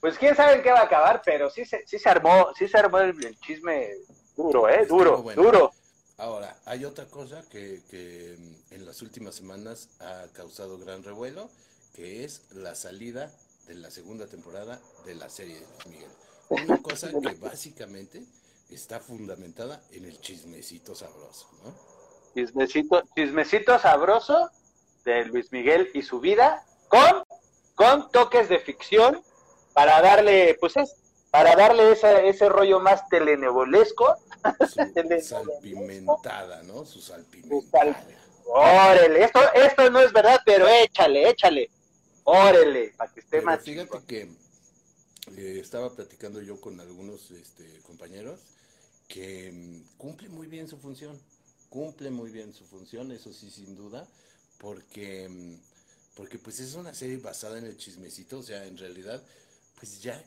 [0.00, 2.68] pues quién sabe en qué va a acabar, pero sí se, sí se armó, sí
[2.68, 3.90] se armó el, chisme
[4.36, 4.86] duro, ¿eh?
[4.86, 5.72] Duro, duro.
[6.18, 8.34] Ahora, hay otra cosa que, que
[8.70, 11.50] en las últimas semanas ha causado gran revuelo,
[11.94, 13.32] que es la salida
[13.66, 16.10] de la segunda temporada de la serie de Luis Miguel.
[16.48, 18.22] Una cosa que básicamente
[18.70, 21.74] está fundamentada en el chismecito sabroso, ¿no?
[22.34, 24.50] Chismecito, chismecito sabroso
[25.04, 27.24] de Luis Miguel y su vida con,
[27.74, 29.22] con toques de ficción
[29.72, 30.96] para darle, pues es,
[31.30, 34.16] para darle ese, ese rollo más telenevolesco.
[35.22, 36.84] salpimentada, ¿no?
[36.84, 38.04] Su salpimentada.
[38.46, 41.70] Órale, esto, esto no es verdad, pero échale, échale.
[42.24, 43.62] Órale, para que esté más.
[43.62, 44.22] Fíjate que
[45.36, 48.40] eh, estaba platicando yo con algunos este, compañeros
[49.08, 51.20] que mm, cumple muy bien su función.
[51.68, 54.08] Cumple muy bien su función, eso sí, sin duda,
[54.58, 55.56] porque, mm,
[56.14, 59.22] porque pues es una serie basada en el chismecito, o sea, en realidad,
[59.78, 60.22] pues ya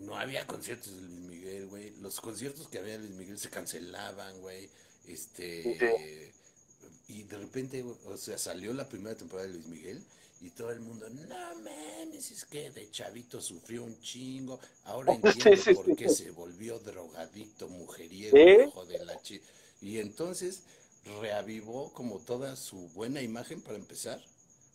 [0.00, 1.90] no había conciertos de Luis Miguel, güey.
[2.00, 4.70] Los conciertos que había de Luis Miguel se cancelaban, güey.
[5.06, 6.32] Este.
[7.08, 10.02] y de repente, o sea, salió la primera temporada de Luis Miguel
[10.44, 15.62] y todo el mundo, no mames, es que de chavito sufrió un chingo, ahora entiendo
[15.74, 19.40] por qué se volvió drogadicto, mujeriego, hijo de la chi
[19.80, 20.64] Y entonces
[21.22, 24.22] reavivó como toda su buena imagen para empezar.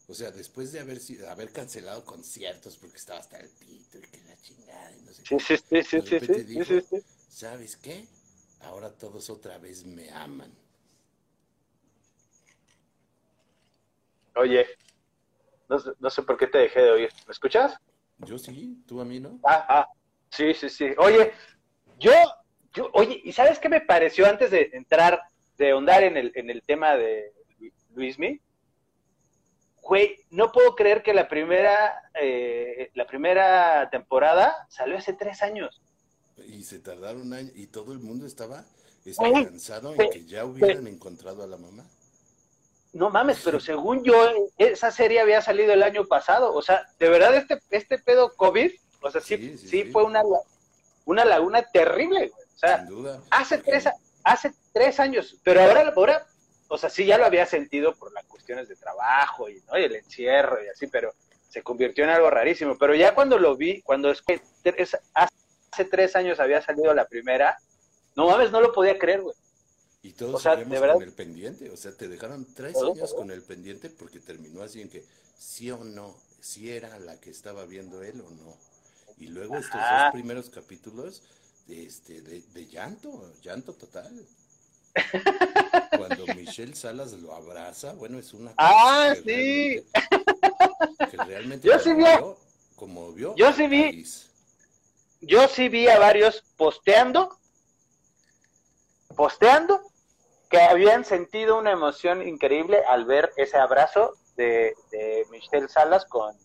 [0.07, 4.01] O sea, después de haber sido, haber cancelado conciertos porque estaba hasta el pito y
[4.01, 7.03] que la chingada y no sé qué.
[7.29, 8.07] ¿sabes qué?
[8.61, 10.51] Ahora todos otra vez me aman.
[14.35, 14.65] Oye,
[15.99, 17.09] no, sé por qué te dejé de oír.
[17.27, 17.77] ¿Me escuchas?
[18.19, 19.39] Yo sí, tú a mí no.
[19.43, 19.87] Ah, ah,
[20.29, 20.89] sí, sí, sí.
[20.97, 21.31] Oye,
[21.99, 22.11] yo,
[22.73, 25.21] yo, oye, ¿y sabes qué me pareció antes de entrar,
[25.57, 27.33] de ahondar en el, en el tema de
[27.93, 28.41] Luismi?
[29.81, 35.81] Güey, no puedo creer que la primera, eh, la primera temporada salió hace tres años.
[36.47, 38.65] Y se tardaron un año y todo el mundo estaba
[39.05, 41.85] esperanzado en que ya hubieran encontrado a la mamá.
[42.93, 44.15] No mames, pero según yo,
[44.57, 46.53] esa serie había salido el año pasado.
[46.53, 48.71] O sea, de verdad, este, este pedo COVID,
[49.01, 50.23] o sea, sí, sí, fue una,
[51.05, 52.45] una laguna terrible, güey.
[52.55, 53.21] O sea, Sin duda.
[53.29, 53.87] hace tres,
[54.23, 56.25] hace tres años, pero ahora, ahora,
[56.67, 59.77] o sea, sí ya lo había sentido por las cuestiones de trabajo y, ¿no?
[59.77, 61.13] y el encierro y así, pero
[61.47, 62.77] se convirtió en algo rarísimo.
[62.77, 67.05] Pero ya cuando lo vi, cuando es que tres- hace tres años había salido la
[67.07, 67.57] primera,
[68.15, 69.35] no mames, no lo podía creer, güey.
[70.01, 71.69] Y todos O sea, seguimos de verdad- con el pendiente.
[71.69, 75.05] O sea, te dejaron tres años con el pendiente porque terminó así en que
[75.37, 78.57] sí o no, si era la que estaba viendo él o no.
[79.17, 81.21] Y luego estos dos primeros capítulos
[81.67, 84.25] de, este, de, de llanto, llanto total.
[85.97, 89.25] Cuando Michelle Salas lo abraza, bueno, es una Ah, que sí.
[89.25, 92.37] realmente- que realmente Yo sí vi- conmovió-
[92.75, 94.29] conmovió yo sí vi- país.
[95.21, 97.37] Yo sí vi a varios posteando,
[99.15, 99.88] posteando,
[100.49, 106.35] que habían sentido una emoción increíble al ver ese abrazo de, de Michelle Salas con,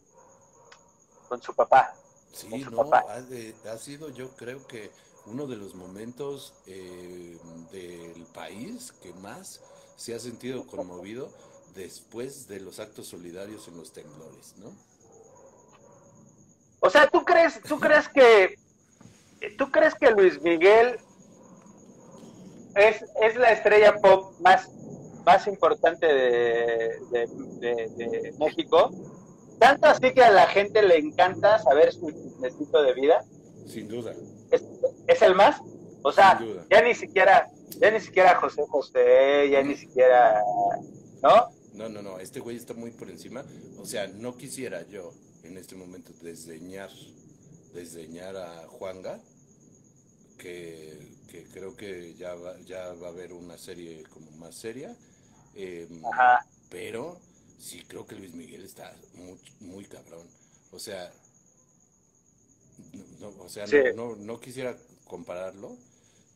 [1.28, 1.94] con su papá.
[2.32, 3.04] Sí, con su no, papá.
[3.08, 4.90] ha, de- ha sido yo creo que
[5.26, 7.38] uno de los momentos eh,
[7.72, 9.62] del país que más
[9.96, 11.30] se ha sentido conmovido
[11.74, 14.70] después de los actos solidarios en los temblores, ¿no?
[16.80, 18.58] O sea, ¿tú crees, tú crees que,
[19.56, 20.98] tú crees que Luis Miguel
[22.76, 24.68] es, es la estrella pop más,
[25.24, 27.26] más importante de, de-
[27.60, 28.90] de- de México?
[29.58, 33.24] Tanto así que a la gente le encanta saber su chismecito de vida.
[33.66, 34.12] Sin duda.
[34.50, 34.64] ¿Es,
[35.06, 35.60] es el más?
[36.02, 36.38] O sea,
[36.70, 37.48] ya ni siquiera,
[37.80, 40.42] ya ni siquiera José José, ya ni siquiera,
[41.22, 41.48] ¿no?
[41.72, 43.42] No, no, no, este güey está muy por encima.
[43.78, 45.12] O sea, no quisiera yo
[45.44, 46.90] en este momento desdeñar,
[47.72, 49.18] desdeñar a Juanga,
[50.38, 54.96] que, que creo que ya va, ya va a haber una serie como más seria.
[55.56, 56.44] eh, Ajá.
[56.68, 57.20] pero
[57.58, 60.26] sí creo que Luis Miguel está muy, muy cabrón.
[60.72, 61.12] O sea,
[63.20, 63.76] no, o sea, Sí.
[63.94, 64.76] no, no, no quisiera
[65.06, 65.76] compararlo,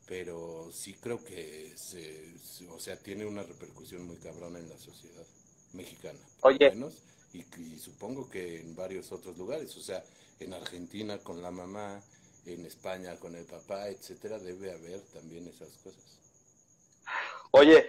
[0.06, 2.32] pero sí creo que se,
[2.70, 5.26] o sea, tiene una repercusión muy cabrona en la sociedad
[5.72, 6.70] mexicana, Oye.
[6.70, 6.94] menos,
[7.32, 10.02] y, y supongo que en varios otros lugares, o sea,
[10.40, 12.00] en Argentina con la mamá,
[12.54, 16.18] en España con el papá, etcétera, debe haber también esas cosas.
[17.50, 17.88] Oye,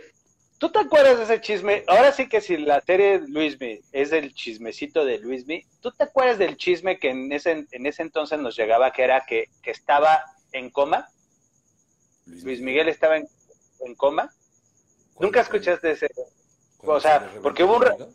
[0.58, 1.84] ¿tú te acuerdas de ese chisme?
[1.88, 6.38] Ahora sí que si la serie Luismi es el chismecito de Luismi, ¿tú te acuerdas
[6.38, 10.24] del chisme que en ese, en ese entonces nos llegaba, que era que, que estaba
[10.52, 11.10] en coma?
[12.26, 13.28] Luis Miguel estaba en,
[13.80, 14.34] en coma.
[15.20, 16.08] ¿Nunca escuchaste ese?
[16.78, 18.14] ¿Cuándo o sea, se porque hubo un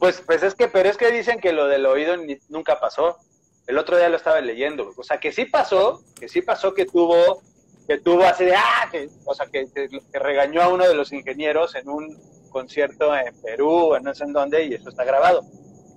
[0.00, 3.18] Pues, pues es que, pero es que dicen que lo del oído ni- nunca pasó.
[3.66, 4.92] El otro día lo estaba leyendo.
[4.96, 7.42] O sea, que sí pasó, que sí pasó que tuvo,
[7.88, 10.94] que tuvo así de, ah, que, o sea, que, que- que regañó a uno de
[10.94, 12.16] los ingenieros en un
[12.50, 15.42] concierto en Perú, en no sé en dónde, y eso está grabado.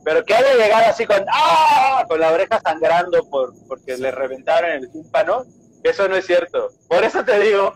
[0.03, 4.01] Pero que haya llegado así con, ah, con la oreja sangrando por, porque Sí.
[4.01, 5.43] le reventaron el tímpano,
[5.83, 6.69] eso no es cierto.
[6.87, 7.73] Por eso te digo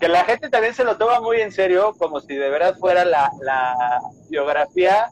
[0.00, 3.04] que la gente también se lo toma muy en serio, como si de verdad fuera
[3.04, 5.08] la, la biografía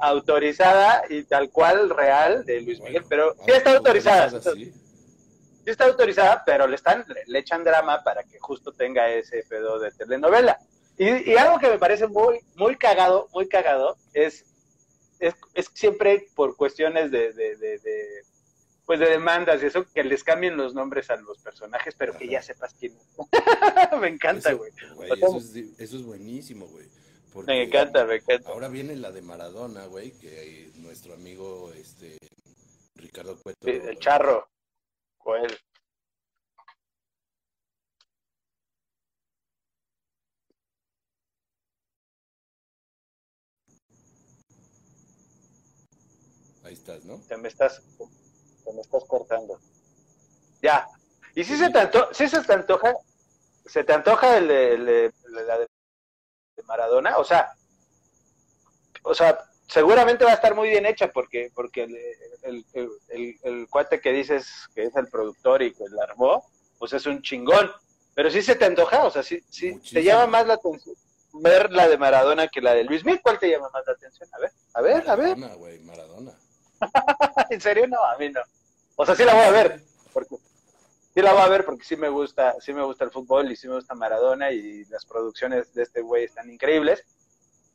[0.00, 4.52] autorizada y tal cual real de Luis Miguel, Bueno, pero sí está autorizada, sí está,
[4.52, 4.64] sí.
[5.64, 9.78] sí está autorizada, pero le están le, echan drama para que justo tenga ese pedo
[9.78, 10.58] de telenovela.
[10.98, 14.44] Y, y algo que me parece muy muy cagado, muy cagado es
[15.18, 18.22] es, es siempre por cuestiones de, de, de- de,
[18.86, 22.26] pues de demandas y eso que les cambien los nombres a los personajes, pero que
[22.26, 22.92] ya sepas quién.
[24.00, 24.72] me encanta, güey.
[25.16, 26.86] eso, es, eso es buenísimo, güey.
[27.32, 28.50] Porque Me encanta, me encanta.
[28.50, 32.18] Ahora viene la de Maradona, güey, que nuestro amigo este
[32.94, 33.58] Ricardo Cueto.
[33.62, 34.48] Sí, el charro.
[35.18, 35.56] Joel.
[46.64, 47.20] Ahí estás, ¿no?
[47.28, 47.82] Te me estás,
[48.64, 49.58] te me estás cortando.
[50.62, 50.86] Ya.
[51.34, 52.94] ¿Y si se te antoja, si se te antoja,
[53.66, 55.68] se te antoja el la de
[56.60, 57.16] de Maradona?
[57.16, 57.52] O sea,
[59.02, 61.96] o sea, seguramente va a estar muy bien hecha porque, porque el,
[62.42, 62.64] el,
[63.08, 66.44] el- el- cuate que dices que es el productor y que la armó,
[66.78, 67.70] pues es un chingón.
[68.14, 70.94] Pero sí se te antoja, o sea, sí, sí, te llama más la atención
[71.32, 73.20] ver la de Maradona que la de Luis Miguel.
[73.22, 74.28] ¿Cuál te llama más la atención?
[74.32, 75.36] A ver, a ver, a ver.
[75.36, 76.32] Maradona, güey, Maradona.
[77.50, 77.86] ¿En serio?
[77.86, 78.40] No, a mí no.
[78.96, 79.80] O sea, sí la voy a ver,
[80.12, 80.34] porque
[81.14, 83.56] sí la voy a ver porque sí me gusta, sí me gusta el fútbol y
[83.56, 87.04] sí me gusta Maradona y las producciones de este güey están increíbles.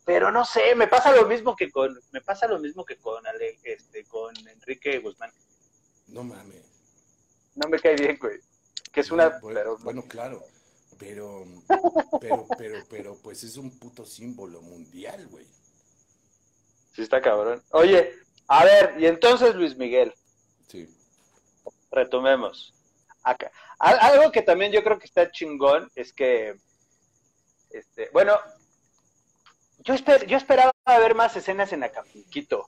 [0.05, 3.25] Pero no sé, me pasa lo mismo que con, me pasa lo mismo que con
[3.25, 5.31] Ale- este, con Enrique Guzmán.
[6.07, 6.63] No mames.
[7.55, 8.39] No me cae bien, güey.
[8.91, 10.43] Que es una, bueno, pero bueno, claro.
[10.99, 11.43] Pero,
[12.21, 15.45] pero, pero, pero, pues es un puto símbolo mundial, güey.
[16.93, 17.61] sí está cabrón.
[17.71, 18.13] Oye,
[18.47, 20.13] a ver, y entonces Luis Miguel,
[20.67, 20.87] Sí.
[21.91, 22.74] retomemos.
[23.25, 23.51] Acá.
[23.79, 26.55] Algo que también yo creo que está chingón es que,
[27.71, 28.39] este, bueno,
[29.79, 32.67] yo, esper, yo esperaba ver más escenas en Acapulquito.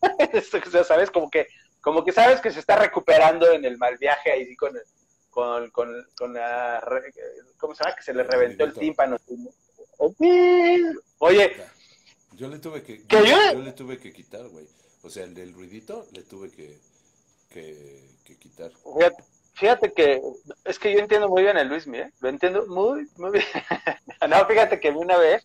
[0.86, 1.10] ¿Sabes?
[1.10, 1.46] Como que,
[1.80, 4.72] como que sabes que se está recuperando en el mal viaje ahí con,
[5.30, 6.82] con, con, con la,
[7.58, 7.96] ¿cómo se llama?
[7.96, 9.16] Que se le reventó el tímpano.
[11.18, 11.56] Oye.
[12.32, 14.66] Yo le tuve que, yo, le tuve que quitar, güey.
[15.02, 16.80] O sea, el del ruidito le tuve que,
[17.50, 18.72] que, quitar.
[18.72, 19.22] Fíjate,
[19.54, 20.20] que
[20.64, 23.44] es que yo entiendo muy bien a Luis, mire, lo entiendo muy, muy bien.
[24.28, 25.42] no, fíjate que una vez,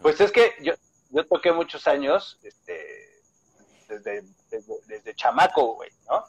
[0.00, 0.72] pues es que yo,
[1.10, 3.22] yo toqué muchos años, este,
[3.88, 4.22] desde,
[4.86, 6.24] desde, chamaco, güey, ¿no?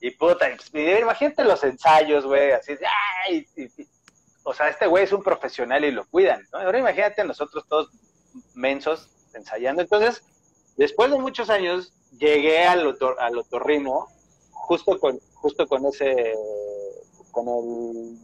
[0.00, 2.74] Y puta, imagínate los ensayos, güey, así
[3.26, 3.46] ay,
[4.44, 6.58] o sea, este güey es un profesional y lo cuidan, ¿no?
[6.58, 7.90] Ahora imagínate nosotros todos
[8.54, 9.82] mensos ensayando.
[9.82, 10.24] Entonces,
[10.76, 14.08] después de muchos años, llegué al, otor, al otorrino
[14.50, 16.34] justo con, justo con ese,
[17.32, 18.16] con el,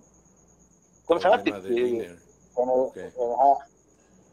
[1.04, 1.42] ¿cómo se llama?
[2.54, 2.98] Con el,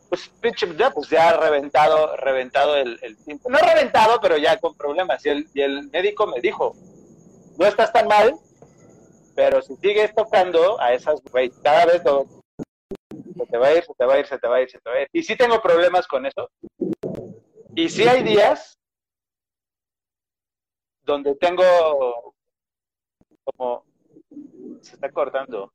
[0.08, 3.50] pues pinche, ya, pues ya reventado, reventado el, el tiempo.
[3.50, 5.26] No reventado, pero ya con problemas.
[5.26, 6.76] Y el, y el médico me dijo,
[7.58, 8.36] no estás tan mal,
[9.36, 12.26] pero si sigues tocando a esas, güey, cada vez lo,
[13.36, 14.70] se te va a ir, se te va a ir, se te va a ir,
[14.70, 15.08] se te va a ir.
[15.12, 16.50] Y sí tengo problemas con eso.
[17.76, 18.78] Y sí hay días
[21.02, 22.35] donde tengo
[23.46, 23.86] como
[24.82, 25.74] se está cortando.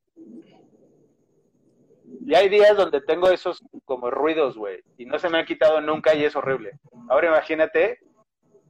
[2.27, 5.81] Y hay días donde tengo esos como ruidos, güey, y no se me han quitado
[5.81, 6.79] nunca y es horrible.
[7.09, 8.01] Ahora imagínate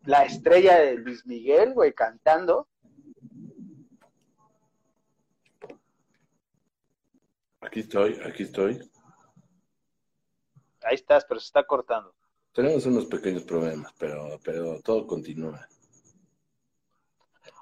[0.05, 2.69] la estrella de Luis Miguel, güey, cantando.
[7.61, 8.79] Aquí estoy, aquí estoy.
[10.83, 12.15] Ahí estás, pero se está cortando.
[12.53, 15.69] Tenemos unos pequeños problemas, pero, pero todo continúa.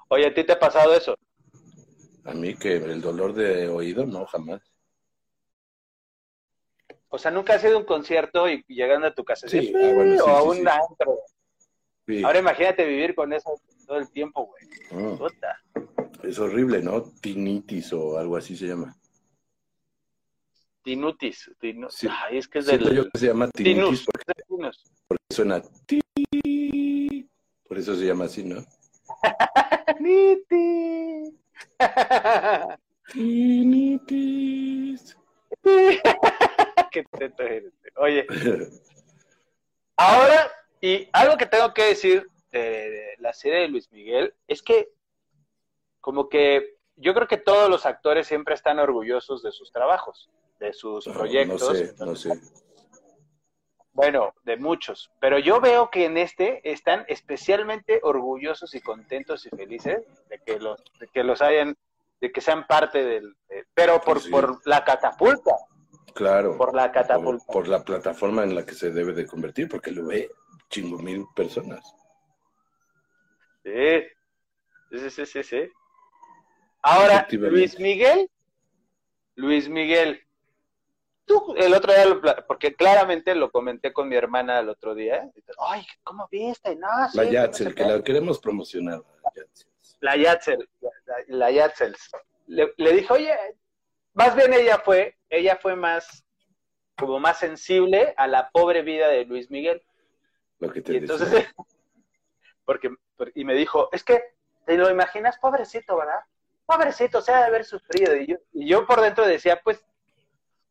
[0.07, 1.15] Oye, ¿a ti te ha pasado eso?
[2.25, 4.61] A mí que el dolor de oído, no, jamás.
[7.09, 10.23] O sea, nunca has ido a un concierto y llegando a tu casa sí, ah,
[10.23, 11.17] o a un antro.
[12.23, 15.17] Ahora imagínate vivir con eso todo el tiempo, güey.
[15.21, 15.55] Ah.
[16.23, 17.03] Es horrible, ¿no?
[17.21, 18.95] Tinitis o algo así se llama.
[20.83, 21.51] Tinutis.
[21.89, 22.07] Sí.
[22.09, 22.95] Ay, es que es del...
[22.95, 24.33] yo que se llama tinitis porque,
[25.07, 26.01] porque, suena ti.
[27.67, 28.63] Por eso se llama así, ¿no?
[29.99, 31.37] Niti.
[36.91, 37.73] Qué teto eres.
[37.95, 38.25] Oye.
[39.97, 40.51] Ahora,
[40.81, 44.89] y algo que tengo que decir de la serie de Luis Miguel es que
[46.01, 50.29] como que yo creo que todos los actores siempre están orgullosos de sus trabajos
[50.59, 51.61] de sus proyectos.
[51.61, 52.29] No sé, no sé.
[53.99, 59.49] Bueno, de muchos, pero yo veo que en este están especialmente orgullosos y contentos y
[59.49, 61.75] felices de que los, de que los hayan,
[62.21, 63.35] de que sean parte del,
[63.73, 65.51] pero por, por la catapulta.
[66.15, 66.55] Claro.
[66.55, 67.43] Por la catapulta.
[67.51, 70.31] Por, la plataforma en la que se debe de convertir, porque lo ve
[70.69, 71.83] chingo mil personas.
[73.65, 74.03] Sí,
[74.91, 75.69] sí, sí, sí, sí.
[76.83, 78.31] Ahora, Luis Miguel,
[79.35, 80.25] Luis Miguel,
[81.57, 85.29] el otro día, porque claramente lo comenté con mi hermana el otro día.
[85.59, 86.75] Ay, ¿cómo viste?
[86.75, 89.01] No, la Yatzel, que la queremos promocionar.
[89.99, 90.67] La Yatzel,
[91.27, 91.95] la, Yatzel.
[92.47, 93.33] Le, le dije, oye,
[94.13, 96.25] más bien ella fue, ella fue más,
[96.97, 99.83] como más sensible a la pobre vida de Luis Miguel.
[100.59, 101.29] Lo que te y entonces,
[102.65, 102.89] porque,
[103.35, 104.21] y me dijo, es que,
[104.65, 105.37] ¿te lo imaginas?
[105.39, 106.19] Pobrecito, ¿verdad?
[106.65, 108.15] Pobrecito, o sea, de haber sufrido.
[108.15, 109.85] Y yo, y yo por dentro decía, pues,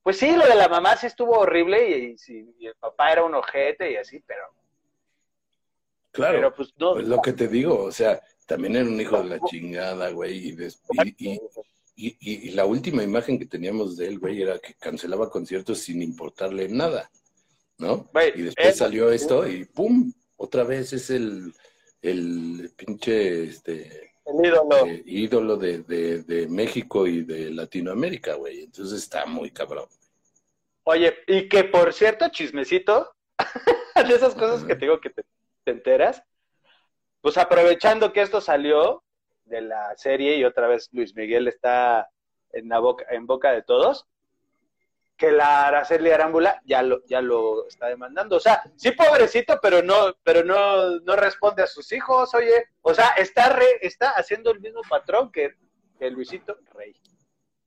[0.09, 3.93] pues sí, lo de la mamá sí estuvo horrible y, el papá era un ojete
[3.93, 4.43] y así, pero.
[6.13, 9.29] Claro, pues, no, pues lo que te digo, o sea, también era un hijo de
[9.29, 10.57] la chingada, güey,
[11.95, 16.01] y, y, la última imagen que teníamos de él, güey, era que cancelaba conciertos sin
[16.01, 17.11] importarle nada,
[17.77, 18.09] ¿no?
[18.35, 20.11] y después salió esto y ¡pum!
[20.39, 21.53] Otra vez es el,
[22.01, 24.87] el pinche, este, el ídolo.
[24.87, 28.63] Eh, ídolo de, de, México y de Latinoamérica, güey.
[28.63, 29.87] Entonces está muy cabrón.
[30.91, 33.14] Oye, y que por cierto, chismecito,
[33.95, 35.22] de esas cosas que te digo que te,
[35.66, 36.22] enteras,
[37.20, 39.05] pues aprovechando que esto salió
[39.45, 42.09] de la serie y otra vez Luis Miguel está
[42.55, 44.07] en, la boca, en boca de todos,
[45.18, 48.36] que la Araceli Arámbula ya lo, ya lo está demandando.
[48.36, 52.64] O sea, sí pobrecito, pero no, pero no, no responde a sus hijos, oye.
[52.80, 55.55] O sea, está re, está haciendo el mismo patrón que,
[55.99, 56.99] que Luisito Rey.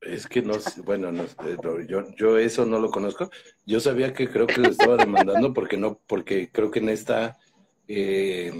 [0.01, 3.29] Es que no sé, bueno, no, eh, yo, yo eso no lo conozco.
[3.65, 7.37] Yo sabía que creo que lo estaba demandando porque no, porque creo que en esta,
[7.87, 8.51] eh,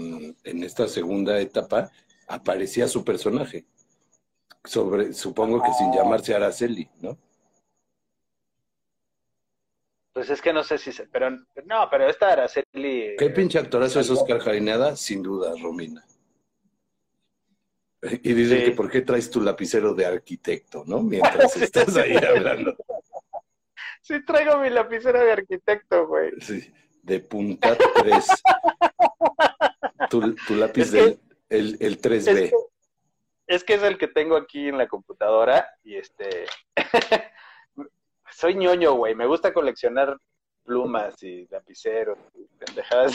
[0.44, 1.90] en esta segunda etapa
[2.28, 3.66] aparecía su personaje.
[4.64, 7.18] Sobre, supongo que sin llamarse Araceli, ¿no?
[10.12, 13.16] Pues es que no sé si se, pero no, pero esta Araceli.
[13.18, 14.94] ¿Qué pinche actorazo es Oscar Jainada?
[14.94, 16.04] Sin duda, Romina.
[18.22, 18.64] Y dicen Sí.
[18.66, 21.00] que por qué traes tu lapicero de arquitecto, ¿no?
[21.02, 22.76] Mientras estás ahí hablando.
[24.00, 26.32] Sí traigo mi lapicera de arquitecto, güey.
[26.40, 26.72] Sí,
[27.02, 28.26] de punta 3.
[30.10, 32.16] Tu, tu lápiz Es que- del el, el 3B.
[32.28, 32.52] Es que,
[33.46, 36.46] es que es el que tengo aquí en la computadora y este
[38.30, 39.14] soy ñoño, güey.
[39.14, 40.16] Me gusta coleccionar
[40.64, 43.14] plumas y lapiceros y pendejadas.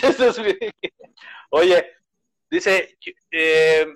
[1.49, 1.85] Oye,
[2.49, 2.97] dice
[3.31, 3.88] eh,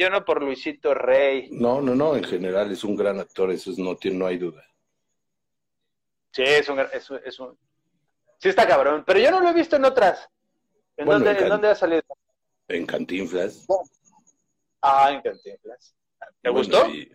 [0.00, 1.48] yo no por Luisito Rey.
[1.52, 4.38] No, no, no, en general es un gran actor, eso es- no, tiene, no hay
[4.38, 4.64] duda.
[6.32, 7.56] Sí, es un, es, es un-
[8.38, 10.28] sí está cabrón, pero yo no lo he visto en otras.
[10.96, 12.02] ¿En, Bueno, dónde, en ¿en Can- dónde ha salido?
[12.68, 13.66] En Cantinflas.
[14.80, 15.94] Ah, en Cantinflas.
[16.40, 16.88] ¿Te Bueno, gustó?
[16.88, 17.12] y-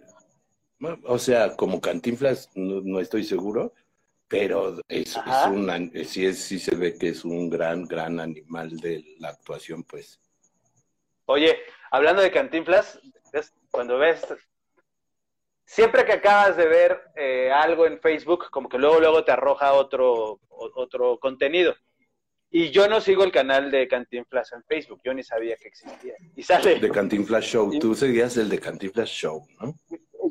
[1.05, 3.73] o sea, como Cantinflas no, no estoy seguro,
[4.27, 5.49] pero es, es Ajá.
[5.49, 9.29] un, an- sí, es, sí se ve que es un gran, gran animal de la
[9.29, 10.19] actuación, pues.
[11.25, 11.59] Oye,
[11.91, 12.99] hablando de Cantinflas,
[13.71, 14.25] cuando ves,
[15.65, 19.73] siempre que acabas de ver eh, algo en Facebook, como que luego luego te arroja
[19.73, 21.75] otro otro contenido.
[22.49, 26.13] Y yo no sigo el canal de Cantinflas en Facebook, yo ni sabía que existía.
[26.35, 29.73] Y sale, De Cantinflas Show, tú seguías el de Cantinflas Show, ¿no?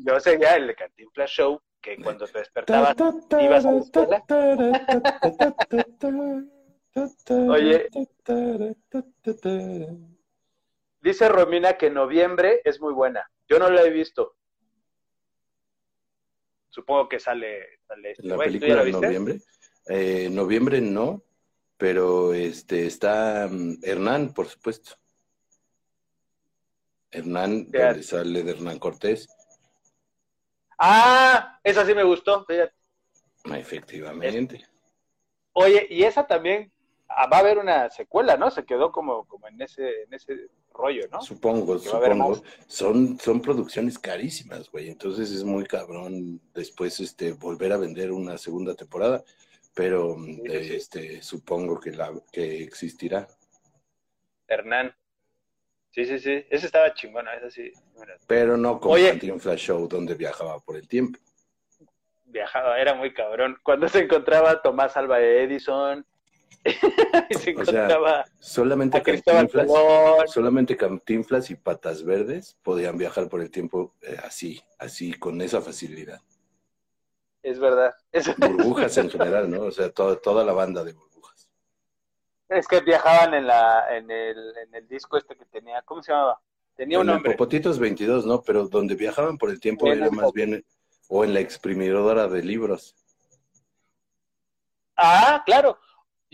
[0.01, 2.95] yo seguía el de Cantinflas Show, que cuando te despertabas
[3.41, 4.23] ibas a la escuela.
[7.49, 7.89] Oye.
[11.05, 13.29] Dice Romina que noviembre es muy buena.
[13.47, 14.37] Yo no la he visto.
[16.67, 18.47] Supongo que sale, sale este La güey.
[18.47, 19.39] ¿Tú ya película la de noviembre.
[19.87, 21.23] Eh, noviembre no,
[21.77, 24.95] pero este está mm, Hernán, por supuesto.
[27.11, 29.27] Hernán, donde sale de Hernán Cortés.
[30.79, 32.43] Ah, esa sí me gustó.
[32.45, 32.73] fíjate.
[33.43, 34.65] Efectivamente.
[35.53, 36.73] Oye, y esa también
[37.31, 38.51] va a haber una secuela, ¿no?
[38.51, 41.21] Se quedó como, como en ese, en ese rollo, ¿no?
[41.21, 42.41] Supongo, supongo.
[42.67, 44.89] Son, son producciones carísimas, güey.
[44.89, 49.23] Entonces es muy cabrón después este, volver a vender una segunda temporada.
[49.73, 50.75] Pero mm, Sí, sí, sí.
[50.75, 53.27] este, supongo que, la, que existirá.
[54.47, 54.95] Hernán.
[55.91, 56.45] Sí, sí, sí.
[56.49, 57.71] Esa estaba chingona, esa sí.
[57.99, 59.09] Mira, Pero no como Oye.
[59.11, 61.19] Cantinflas Show, donde viajaba por el tiempo.
[62.25, 63.57] viajaba, era muy cabrón.
[63.63, 66.05] Cuando se encontraba Tomás Alba Edison,
[67.57, 69.67] O sea, Solamente Cantinflas.
[70.27, 75.61] Solamente Cantinflas y Patas Verdes podían viajar por el tiempo eh, así, así, con esa
[75.61, 76.21] facilidad.
[77.43, 77.93] Es verdad.
[78.11, 79.63] Es, Burbujas en general, ¿no?
[79.63, 81.47] O sea, toda, toda la banda de burbujas.
[82.49, 86.11] es que viajaban en la en el, en el disco este que tenía, ¿cómo se
[86.11, 86.41] llamaba?
[86.75, 87.31] Tenía un nombre.
[87.31, 88.41] Popotitos 22, ¿no?
[88.41, 90.65] Pero donde viajaban por el tiempo era más bien,
[91.07, 92.95] o en la exprimidora de libros.
[94.97, 95.77] Ah, claro.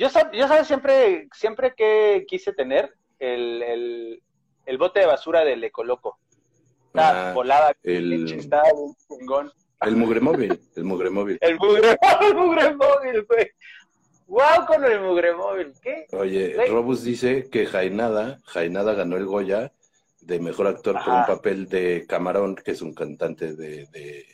[0.02, 4.24] Yo, sab- yo sabes siempre, siempre que quise tener el, el,
[4.66, 6.18] el bote de basura del Ecoloco.
[6.88, 9.52] Está Ah, volada, el- está bien chingón.
[9.82, 11.38] El mugremóvil, el mugremóvil.
[11.42, 13.48] El mugre, el mugre móvil, güey.
[14.26, 15.72] Wow con el mugre móvil.
[15.84, 16.08] ¿Qué?
[16.14, 16.70] Oye, Güey.
[16.70, 19.72] Robus dice que Jainada, Jainada ganó el Goya
[20.22, 21.20] de mejor actor por Ajá.
[21.20, 24.26] un papel de Camarón, que es un cantante de, de,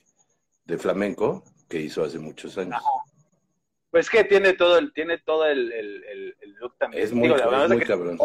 [0.64, 2.82] de flamenco que hizo hace muchos años.
[3.90, 7.04] Pues que tiene todo el, tiene todo el, el, el- el look también.
[7.04, 8.20] Es muy, Digo, la es verdad muy que cabrón.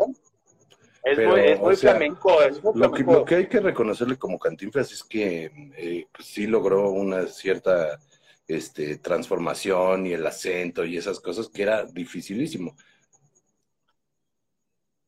[1.05, 2.43] Es Pero, muy, es o muy sea, flamenco.
[2.43, 6.29] Es muy Lo que, lo que hay que reconocerle como Cantinflas es que eh, pues,
[6.29, 7.99] sí logró una cierta
[8.47, 12.77] este, transformación y el acento y esas cosas que era dificilísimo.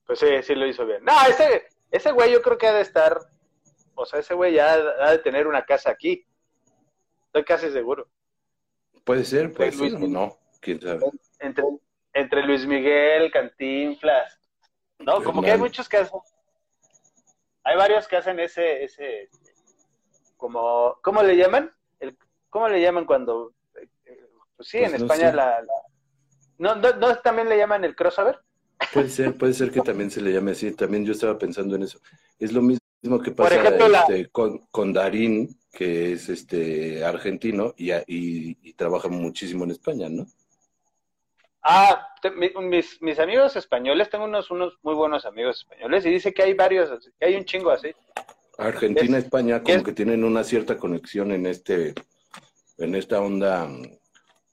[0.07, 1.03] Pues sí, sí lo hizo bien.
[1.05, 3.19] No, ese, ese güey yo creo que ha de estar,
[3.95, 6.27] o sea, ese güey ya ha de tener una casa aquí.
[7.27, 8.09] Estoy casi seguro.
[9.05, 11.01] Puede ser, puede ser no, quién sabe.
[11.41, 11.65] Entre,
[12.15, 14.41] entre Luis Miguel, Cantinflas.
[14.99, 16.19] No, como que hay muchos que hacen.
[17.65, 19.29] Hay varios que hacen ese, ese,
[20.37, 21.71] como, ¿cómo le llaman?
[22.01, 22.17] El,
[22.51, 23.89] ¿Cómo le llaman cuando, eh,
[24.57, 25.37] pues sí, Pues en no España sé.
[25.37, 25.83] la, la-
[26.57, 28.39] ¿No, no, no también le llaman el crossover?
[28.93, 30.71] Puede ser, puede ser que también se le llame así.
[30.73, 31.99] También yo estaba pensando en eso.
[32.39, 32.81] Es lo mismo
[33.23, 38.73] que pasa ejemplo, la- este, con, con Darín, que es este argentino y, y- y
[38.75, 40.27] trabaja muchísimo en España, ¿no?
[41.67, 46.11] Ah, te- mi- mis, mis amigos españoles, tengo unos, unos muy buenos amigos españoles y
[46.11, 47.91] dice que hay varios, que hay un chingo así.
[48.59, 51.95] Argentina, Es- España, como es- que tienen una cierta conexión en este,
[52.77, 53.69] en esta onda,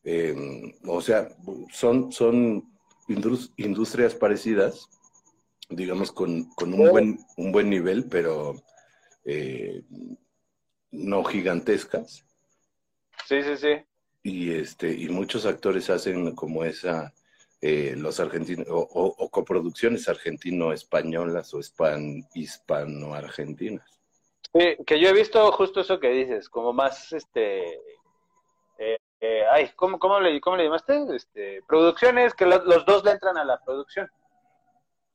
[0.06, 1.28] eh, o sea,
[1.74, 2.64] son, son
[3.10, 4.88] indus- industrias parecidas,
[5.70, 8.56] digamos, con, con un buen, un buen nivel, pero
[9.26, 9.84] eh,
[10.92, 12.26] no gigantescas.
[13.28, 13.86] Sí, sí, sí.
[14.24, 17.14] Y este, y muchos actores hacen como esa,
[17.62, 24.00] eh, los argentinos, o, o- o coproducciones argentino-españolas o hispan, hispano-argentinas.
[24.54, 27.74] Sí, que yo he visto justo eso que dices, como más, este,
[28.78, 31.06] eh, eh, ay, ¿cómo, cómo, le, ¿cómo le llamaste?
[31.16, 34.10] Este, producciones que lo- los dos le entran a la producción.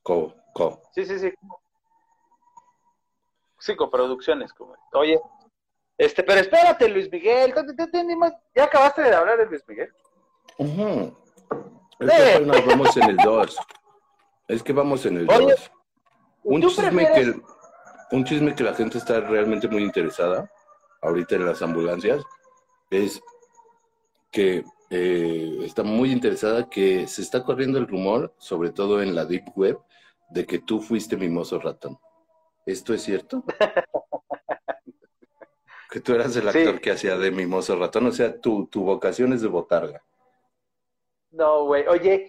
[0.02, 0.82] Co, co.
[0.94, 1.32] Sí, sí, sí.
[3.58, 4.74] Sí, coproducciones, como.
[4.92, 5.20] Oye,
[5.98, 9.46] este, pero espérate, Luis Miguel, ¿tú- tú- tú ni más- ¿ya acabaste de hablar de
[9.46, 9.92] Luis Miguel?
[11.98, 13.56] Que apenas vamos en el 2.
[14.48, 15.70] Es que vamos en el Oye, 2.
[16.44, 20.50] Un ¿tú chisme, prefieres- que, un chisme que la gente está realmente muy interesada
[21.02, 22.22] ahorita en las ambulancias
[22.90, 23.20] es
[24.30, 29.24] que eh, está muy interesada que se está corriendo el rumor, sobre todo en la
[29.24, 29.78] Deep Web,
[30.30, 31.98] de que tú fuiste mimoso ratón.
[32.64, 33.42] ¿Esto es cierto?
[35.90, 36.58] que tú eras el Sí.
[36.58, 40.02] actor que hacía de mimoso ratón, o sea, tu, tu vocación es de botarga.
[41.30, 42.28] No, güey, oye,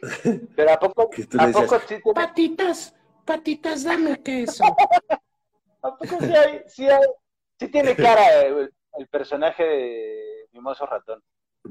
[0.55, 2.95] pero ¿a poco, Que tú le ¿a decías, poco sí Patitas,
[3.25, 4.63] patitas, dame queso.
[5.83, 7.05] ¿A poco sí hay, sí hay,
[7.59, 11.23] sí tiene cara el, el personaje de Mimoso Ratón?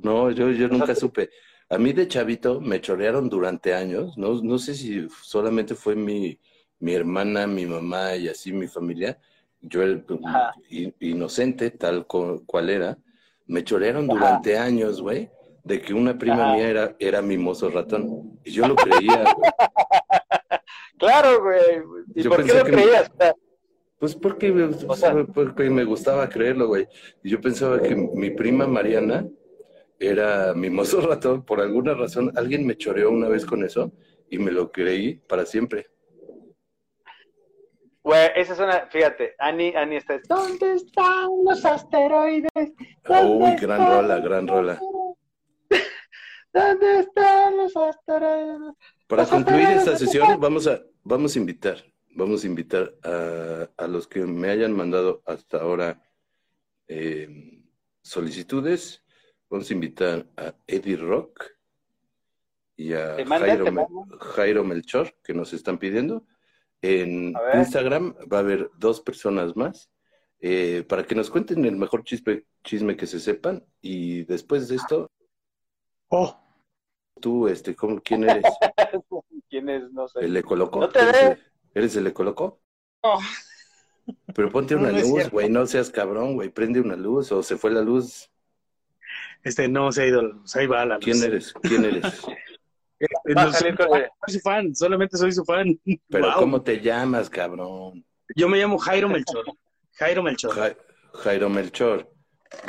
[0.02, 1.30] No, yo, yo nunca supe.
[1.68, 4.16] A mí de chavito me chorearon durante años.
[4.16, 6.38] No, no sé si solamente fue mi,
[6.78, 9.18] mi hermana, mi mamá y así mi familia.
[9.60, 10.54] Yo, el, Ajá.
[11.00, 12.98] inocente, tal cual era,
[13.46, 14.14] me chorearon Ajá.
[14.18, 15.30] durante años, güey,
[15.64, 16.54] de que una prima Ajá.
[16.54, 18.38] mía era, era mimoso ratón.
[18.44, 19.50] Y yo lo creía, güey.
[20.98, 21.60] Claro, güey.
[22.14, 23.10] ¿Y Yo por qué lo que- creías?
[23.98, 26.86] Pues porque, me- O sea- porque me gustaba creerlo, güey.
[27.22, 29.26] Y yo pensaba que mi prima Mariana
[29.98, 31.44] era mimoso ratón.
[31.44, 33.92] Por alguna razón, alguien me choreó una vez con eso
[34.30, 35.86] y me lo creí para siempre.
[38.06, 42.50] Güey, esa es una, fíjate, Ani, Ani está, ¿dónde están los asteroides?
[43.02, 44.80] ¿Dónde Uy, gran rola, gran rola.
[46.52, 48.74] ¿Dónde están los asteroides?
[49.08, 51.84] Para Los concluir esta asteroides sesión, ocupan- vamos a, vamos a invitar,
[52.14, 56.00] vamos a invitar a, a los que me hayan mandado hasta ahora
[56.86, 57.60] eh,
[58.02, 59.02] solicitudes.
[59.50, 61.44] Vamos a invitar a Eddie Rock
[62.76, 63.88] y a manda, Jairo.
[64.20, 66.24] Jairo Melchor, que nos están pidiendo.
[66.82, 67.34] En.
[67.54, 69.90] Instagram va a haber dos personas más
[70.40, 73.64] eh, para que nos cuenten el mejor chisme, chisme que se sepan.
[73.80, 75.10] Y después de esto,
[76.08, 76.38] Oh,
[77.20, 78.44] tú, este, ¿cómo, ¿quién eres?
[79.50, 79.90] ¿Quién es?
[79.92, 80.20] No sé.
[80.20, 80.80] ¿El Ecoloco?
[80.80, 81.38] No te ¿Eres,
[81.74, 82.60] ¿Eres el Ecoloco?
[83.02, 83.18] No.
[84.34, 87.56] Pero ponte una no luz, güey, no seas cabrón, güey, prende una luz o se
[87.56, 88.30] fue la luz.
[89.42, 91.04] este no se ha ido, se ahí va la luz.
[91.04, 91.52] ¿Quién eres?
[91.54, 92.04] ¿Quién eres?
[92.98, 95.78] Este, Va a no, salir soy, con el- soy su fan, solamente soy su fan.
[96.08, 96.34] Pero Wow.
[96.40, 98.04] ¿cómo te llamas, cabrón?
[98.34, 99.44] Yo me llamo Jairo Melchor.
[99.92, 100.52] Jairo Melchor.
[100.54, 100.76] Ja-
[101.22, 102.10] Jairo Melchor.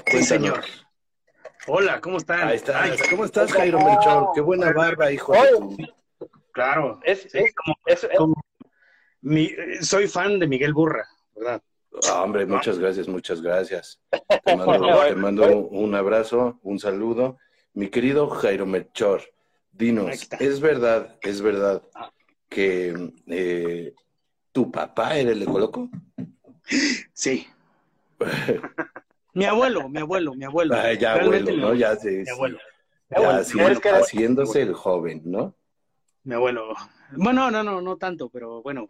[0.08, 0.62] Sí, señor.
[1.68, 2.48] Hola, ¿cómo están?
[2.48, 2.76] Ahí estás.
[2.76, 4.30] Ay, ¿Cómo estás, Jairo Melchor?
[4.34, 5.78] Qué buena barba, hijo de tu...
[6.52, 7.00] claro.
[7.04, 8.36] Es, Sí, es, como- es- es- como-
[9.22, 9.52] mi-
[9.82, 11.06] soy fan de Miguel Burra,
[11.36, 11.62] ¿verdad?
[12.10, 14.00] Ah, hombre, muchas gracias, muchas gracias.
[14.46, 15.08] Te mando, favor.
[15.08, 17.38] te mando un abrazo, un saludo.
[17.74, 19.22] Mi querido Jairo Melchor,
[19.78, 20.28] dinos.
[20.40, 21.82] ¿es verdad, es verdad
[22.50, 23.94] que eh,
[24.52, 25.90] tu papá era el Ecoloco?
[27.14, 27.48] Sí.
[29.34, 30.76] Mi abuelo, mi abuelo, mi abuelo.
[30.76, 31.74] Ay, ya Realmente abuelo, mi ¿no?
[31.76, 32.32] Ya, sí, Mi sí.
[32.32, 32.58] abuelo.
[33.10, 33.96] Ya abuelo.
[34.02, 35.56] haciéndose el joven, ¿no?
[36.24, 36.74] Mi abuelo.
[37.12, 38.90] Bueno, no, no, no tanto, pero bueno.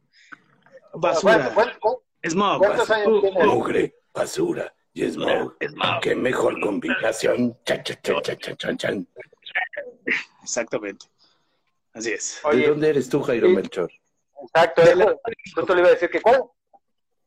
[0.93, 1.51] Basura.
[1.53, 2.57] ¿cuánto- cuánto- Smog.
[2.57, 2.97] ¿Cuántos basura.
[3.05, 3.45] años tienes?
[3.45, 5.55] Mugre, basura y smog.
[6.01, 7.55] Qué mejor combinación.
[7.63, 9.07] Chan, chan, chan, chan, chan, chan.
[10.47, 11.07] Exactamente.
[11.93, 12.39] Así es.
[12.51, 13.53] ¿De dónde eres tú, Jairo sí.
[13.55, 13.91] Melchor?
[14.43, 15.19] Exacto, eso,
[15.55, 16.43] justo le iba a decir que ¿cuál-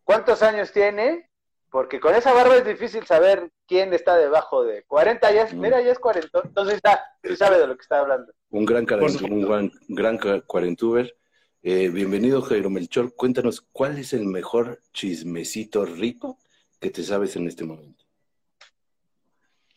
[0.04, 1.28] ¿cuántos años tiene?
[1.70, 5.60] Porque con esa barba es difícil saber quién está debajo de 40, ya es, Mm.
[5.60, 8.32] mira, ya es 40, entonces está, sí sabe de lo que está hablando.
[8.50, 11.14] Un gran, un gran, gran cuarentuber.
[11.62, 13.14] Eh, bienvenido, Jairo Melchor.
[13.14, 16.38] Cuéntanos, ¿cuál es el mejor chismecito rico
[16.80, 18.04] que te sabes en este momento?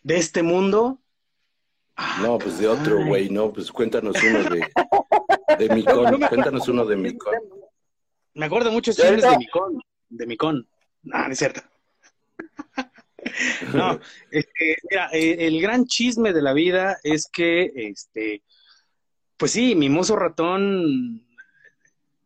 [0.02, 0.99] De este mundo.
[1.95, 4.65] Ah, No, pues de otro, güey, no, pues cuéntanos uno de,
[5.60, 7.34] de Micón, cuéntanos uno de Micón.
[8.34, 9.82] Me acuerdo Ya chismes ahorita- de Micón.
[10.10, 10.68] De Micón.
[11.03, 11.61] No, no es cierto.
[13.74, 13.99] No,
[14.32, 18.44] este, mira, eh, el gran chisme de la vida es que, este,
[19.38, 21.26] pues sí, mi mozo ratón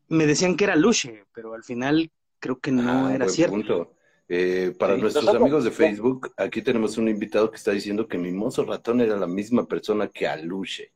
[0.09, 3.53] me decían que era Luche, pero al final creo que no Ah, era cierto.
[3.53, 3.93] punto.
[4.29, 5.01] Eh, para Sí.
[5.01, 8.99] nuestros Nosotros- amigos de Facebook, aquí tenemos un invitado que está diciendo que Mimoso Ratón
[9.01, 10.91] era la misma persona que Aluche.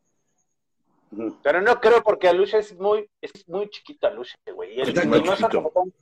[1.44, 4.78] Pero no creo porque Aluche es muy, es muy chiquito Aluche, güey.
[4.78, 5.94] Y el mimoso ratón,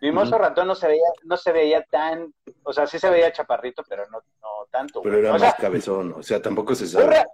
[0.00, 0.38] mimoso Ujú.
[0.42, 2.32] ratón no se veía, no se veía tan,
[2.62, 5.02] O sea, sí se veía chaparrito, pero no, no tanto.
[5.02, 5.24] Pero güey.
[5.24, 7.04] era o más sea, cabezón, o sea, tampoco se sabe.
[7.04, 7.24] Burra,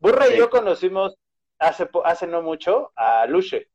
[0.00, 1.14] Burra y yo conocimos
[1.58, 3.68] hace, hace no mucho a Luche.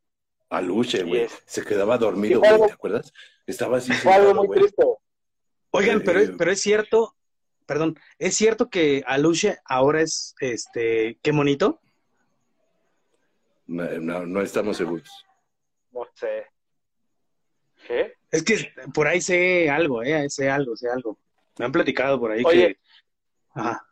[0.49, 1.27] A Luche, Y güey.
[1.45, 3.13] Se quedaba dormido, güey, ¿te acuerdas?
[3.45, 4.59] Estaba así Fue algo muy güey.
[4.59, 4.83] triste.
[5.71, 6.35] Oigan, Eh, pero, es- eh.
[6.37, 7.15] pero es cierto,
[7.65, 11.81] perdón, ¿es cierto que Aluche ahora es, este, qué monito?
[13.65, 15.09] No, no, no estamos seguros.
[15.91, 16.47] No sé.
[17.85, 18.13] ¿Qué?
[18.31, 21.17] Es que por ahí sé algo, eh, sé algo, sé algo.
[21.57, 22.75] Me han platicado por ahí Oye.
[22.75, 22.79] que...
[23.53, 23.85] Ajá.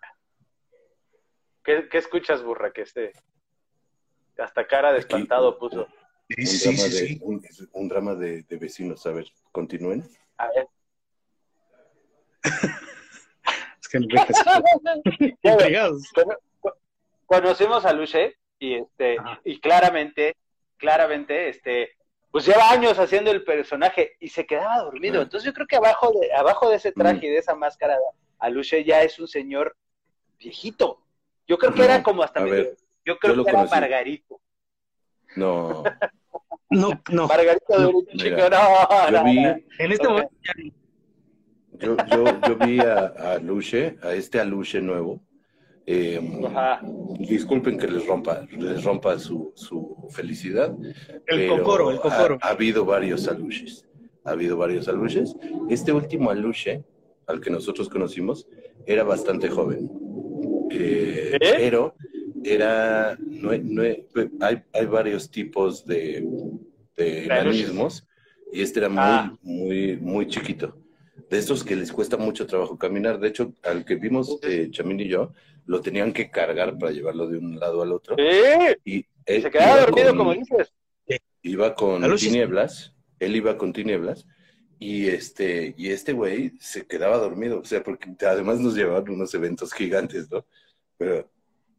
[1.63, 2.71] ¿Qué, qué escuchas, Burra?
[2.71, 3.11] Que este.
[4.37, 5.07] Hasta cara de Aquí.
[5.07, 5.87] espantado puso.
[6.29, 7.19] Sí, un sí, drama, sí, de, sí.
[7.21, 9.05] Un, un drama de, de vecinos.
[9.05, 10.03] A ver, continúen.
[10.37, 10.67] A ver.
[13.81, 14.07] Es que no
[17.27, 19.41] Conocimos a Luche y este Ajá.
[19.43, 20.35] y claramente,
[20.77, 21.91] claramente, este,
[22.31, 25.21] pues lleva años haciendo el personaje y se quedaba dormido.
[25.21, 27.25] Entonces yo creo que abajo de, abajo de ese traje Mm.
[27.25, 27.97] y de esa máscara,
[28.39, 29.75] a Luche ya es un señor
[30.37, 31.01] viejito.
[31.47, 33.75] Yo creo que era como hasta a medio- ver, yo creo yo que era conocí.
[33.79, 34.41] Margarito.
[35.35, 35.83] No,
[36.69, 37.27] No, no.
[37.27, 39.55] Margarito de No, chico, no, yo vi, no.
[39.79, 40.53] En este momento ya
[41.77, 45.21] yo, yo, yo vi a, a Luche, a este Aluche nuevo.
[45.87, 46.79] Eh, Ajá.
[47.19, 50.73] disculpen que les rompa, les rompa su, su felicidad.
[50.81, 52.37] el pero cocoro, el cocoro.
[52.41, 53.85] Ha, ha habido varios aluches.
[54.23, 55.35] Ha habido varios aluches.
[55.69, 56.83] Este último aluche,
[57.27, 58.47] al que nosotros conocimos,
[58.87, 59.89] era bastante joven.
[60.71, 61.53] Eh, ¿Eh?
[61.57, 61.93] Pero
[62.53, 63.17] era.
[63.19, 63.81] No, no-
[64.41, 66.25] hay, hay varios tipos de,
[66.95, 68.07] de enanismos
[68.51, 69.37] y este era muy, Ah.
[69.41, 70.77] muy, muy chiquito.
[71.29, 73.19] De estos que les cuesta mucho trabajo caminar.
[73.19, 75.31] De hecho, al que vimos, eh, Chamín y yo,
[75.65, 78.15] lo tenían que cargar para llevarlo de un lado al otro.
[78.17, 80.73] Sí, Y él se quedaba iba dormido, con- como dices.
[81.41, 84.27] iba con tinieblas, él iba con tinieblas,
[84.77, 89.33] y este, y este güey se quedaba dormido, o sea, porque además nos llevaban unos
[89.33, 90.45] eventos gigantes, ¿no?
[90.97, 91.27] Pero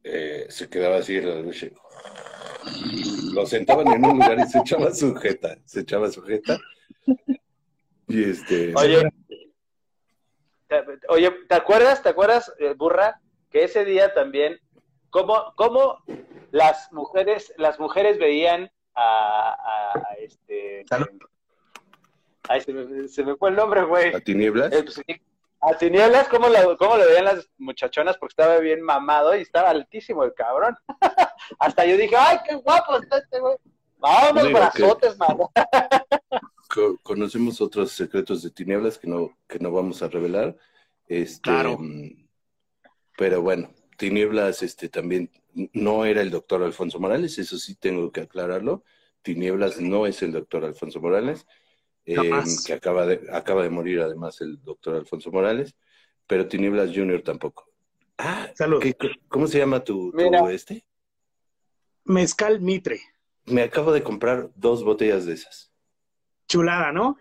[0.09, 1.67] eh, se quedaba así en la lucha.
[3.33, 6.59] Lo sentaban en un lugar y se echaba sujeta, se echaba sujeta.
[8.09, 9.09] Y este, Oye,
[10.69, 13.21] te- oye, ¿te acuerdas, te acuerdas, eh, burra,
[13.51, 14.59] que ese día también,
[15.11, 15.99] cómo, cómo
[16.53, 21.09] las mujeres, las mujeres veían a, a- a este, Salud.
[22.49, 24.15] ay, se me, se me fue el nombre, güey.
[24.15, 25.21] a tinieblas, Eh, pues, sí,
[25.69, 28.17] a Tinieblas, ¿cómo lo, ¿cómo lo veían las muchachonas?
[28.19, 30.77] Porque estaba bien mamado y estaba altísimo el cabrón.
[31.59, 33.57] Hasta yo dije, ¡ay, qué guapo está este güey!
[33.99, 35.51] Vámonos, Digo brazotes, mano.
[36.75, 40.57] co- conocemos otros secretos de tinieblas que no, que no vamos a revelar.
[41.09, 41.77] Este, Claro.
[41.79, 42.29] mm,
[43.17, 45.31] Pero bueno, tinieblas este, también
[45.73, 48.85] no era el doctor Alfonso Morales, eso sí tengo que aclararlo.
[49.23, 51.47] Tinieblas no es el doctor Alfonso Morales,
[52.07, 52.31] eh,
[52.65, 55.75] que acaba de, acaba de morir además el doctor Alfonso Morales,
[56.27, 57.69] pero Tinieblas Junior tampoco.
[58.19, 58.81] Ah, Salud.
[58.81, 58.97] ¿qué-
[59.29, 60.87] ¿cómo se llama tu, tu este?
[62.05, 63.01] Mezcal Mitre.
[63.47, 65.73] Me acabo de comprar dos botellas de esas.
[66.49, 67.17] Chulada, ¿no?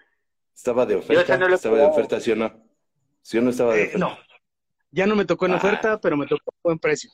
[0.56, 2.64] Estaba de oferta, no estaba de oferta, ¿sí o no?
[3.22, 4.00] ¿Sí o no estaba de Eh, oferta?
[4.00, 4.18] no.
[4.92, 5.58] Ya no me tocó en Ah.
[5.58, 7.12] oferta, pero me tocó buen precio.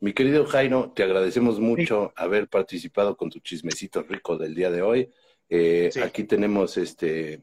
[0.00, 4.80] Mi querido Jairo, te agradecemos mucho haber participado con tu chismecito rico del día de
[4.82, 5.12] hoy.
[5.50, 6.00] Eh, Sí.
[6.00, 7.42] Aquí tenemos este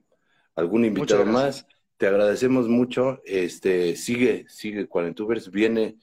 [0.56, 1.68] algún invitado más.
[1.98, 3.22] Te agradecemos mucho.
[3.26, 5.98] Este sigue, sigue Cuarentubers, viene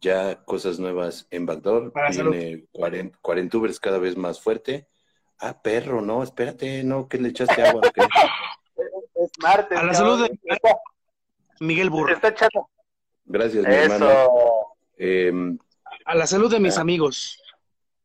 [0.00, 4.88] ya cosas nuevas en Backdoor, Para viene Cuaren- Cuarentubers cada vez más fuerte.
[5.38, 7.82] Ah, perro, no, espérate, no, que le echaste agua.
[9.14, 9.78] Es martes.
[9.78, 10.18] A la cabrón.
[10.18, 10.38] salud de-
[11.60, 12.14] Miguel Burro.
[12.14, 12.70] está echando.
[13.26, 14.30] Gracias, mi hermano.
[14.96, 15.58] Em,
[16.06, 16.80] A la salud de mis Ah.
[16.80, 17.38] amigos.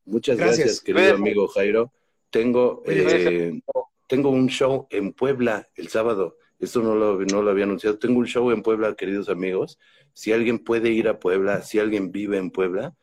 [0.03, 0.81] Muchas gracias, Gracias.
[0.81, 1.91] querido amigo Jairo.
[2.35, 3.61] Tengo, eh,
[4.09, 6.35] tengo un show en Puebla el sábado.
[6.59, 7.97] Esto no lo, no lo había anunciado.
[7.97, 9.79] Tengo un show en Puebla, queridos amigos.
[10.11, 12.93] Si alguien puede ir a Puebla, si alguien vive en Puebla,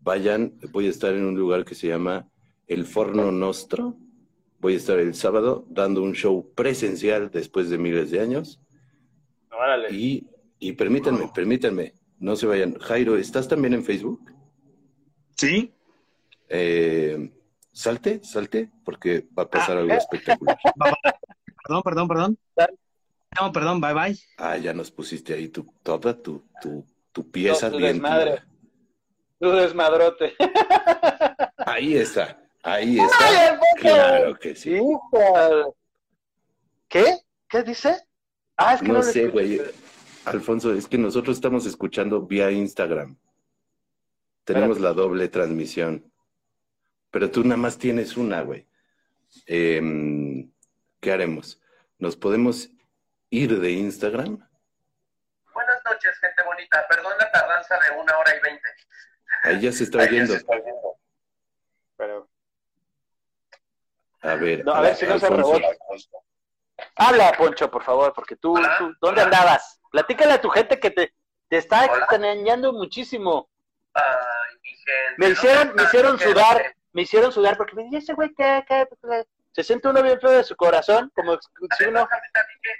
[0.00, 0.58] vayan.
[0.72, 2.28] Voy a estar en un lugar que se llama
[2.66, 3.96] El Forno Nostro.
[4.58, 8.60] Voy a estar el sábado dando un show presencial después de miles de años.
[9.52, 9.94] Órale.
[9.94, 10.26] Y,
[10.58, 12.76] y permítanme, permítanme, no se vayan.
[12.80, 14.32] Jairo, ¿estás también en Facebook?
[15.36, 15.72] ¿Sí?
[16.48, 17.30] Eh,
[17.72, 19.96] salte, salte, porque va a pasar Ah, algo eh.
[19.98, 20.58] espectacular.
[21.64, 22.38] Perdón, perdón, perdón.
[23.40, 24.18] No, perdón, bye bye.
[24.36, 27.92] Ah, ya nos pusiste ahí tu, toda tu, tu, tu pieza tu bien.
[27.94, 28.42] desmadre.
[29.38, 30.34] Tu desmadrote.
[31.64, 33.60] Ahí está, ahí ¡Ay, está.
[33.78, 34.78] Claro que sí.
[36.88, 37.18] ¿Qué?
[37.48, 37.96] ¿Qué dice?
[38.56, 39.60] Ah, es que no, No sé, güey.
[40.24, 43.16] Alfonso, es que nosotros estamos escuchando vía Instagram.
[44.44, 46.11] Tenemos la doble transmisión.
[47.12, 48.66] Pero tú nada más tienes una, güey.
[49.46, 50.50] Em,
[50.98, 51.60] ¿Qué haremos?
[51.98, 52.70] Nos podemos
[53.30, 54.38] ir de Instagram.
[55.52, 56.84] Buenas noches, gente bonita.
[56.88, 58.68] Perdón la tardanza de una hora y veinte.
[59.44, 60.34] Ahí ya se está oyendo.
[61.96, 62.28] Pero,
[64.22, 65.68] A ver, no, a ver si no se rebota.
[66.96, 69.24] Habla, Poncho, por favor, porque tú, tú- ¿dónde hola.
[69.24, 69.80] andabas?
[69.90, 71.14] Platícale a tu gente que te,
[71.48, 73.50] te está extrañando muchísimo.
[73.92, 74.04] Ay,
[74.62, 75.14] mi gente.
[75.18, 78.64] Me ¿dónde hicieron, me hicieron sudar, me hicieron sudar porque me dije, ese güey, ¿qué,
[78.68, 79.24] qué, qué?".
[79.52, 82.08] Se siente uno bien feo de su corazón, como si uno...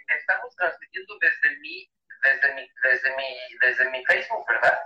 [0.09, 1.91] Estamos transmitiendo desde mi,
[2.23, 3.25] desde mi, desde mi,
[3.61, 4.79] desde mi Facebook, ¿verdad?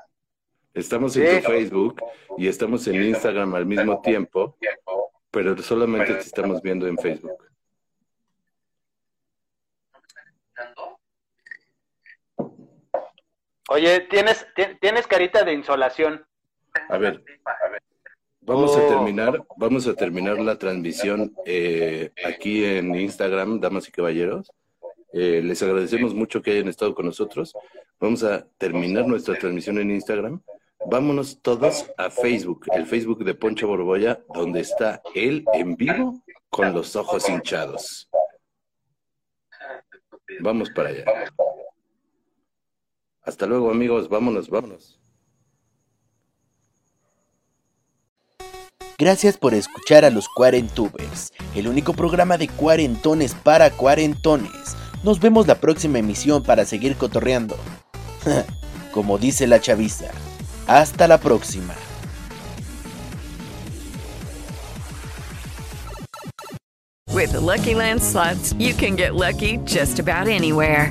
[0.75, 1.43] Estamos en Sí.
[1.43, 2.03] tu Facebook
[2.39, 4.59] y estamos en Instagram al mismo tiempo,
[5.31, 7.39] pero solamente te estamos viendo en Facebook.
[10.55, 10.99] ¿Escuchando?
[13.69, 16.27] Oye, tienes, ti- tienes carita de insolación.
[16.89, 17.23] A ver.
[17.45, 17.83] A ver.
[18.47, 18.79] Vamos Oh.
[18.79, 24.53] a terminar, vamos a terminar la transmisión eh, aquí en Instagram, damas y caballeros.
[25.13, 27.53] Eh, les agradecemos mucho que hayan estado con nosotros.
[27.99, 30.41] Vamos a terminar nuestra transmisión en Instagram.
[30.89, 36.73] Vámonos todos a Facebook, el Facebook de Poncho Borbolla, donde está él en vivo con
[36.73, 38.09] los ojos hinchados.
[40.41, 41.05] Vamos para allá.
[43.23, 44.09] Hasta luego, amigos.
[44.09, 45.01] Vámonos, vámonos.
[48.99, 54.75] Gracias por escuchar a los Cuarentubers, el único programa de cuarentones para cuarentones.
[55.03, 57.57] Nos vemos la próxima emisión para seguir cotorreando.
[58.93, 60.07] Como dice la chaviza.
[60.67, 61.75] Hasta la próxima.
[67.39, 67.75] Lucky
[68.59, 70.91] you can get lucky just about anywhere.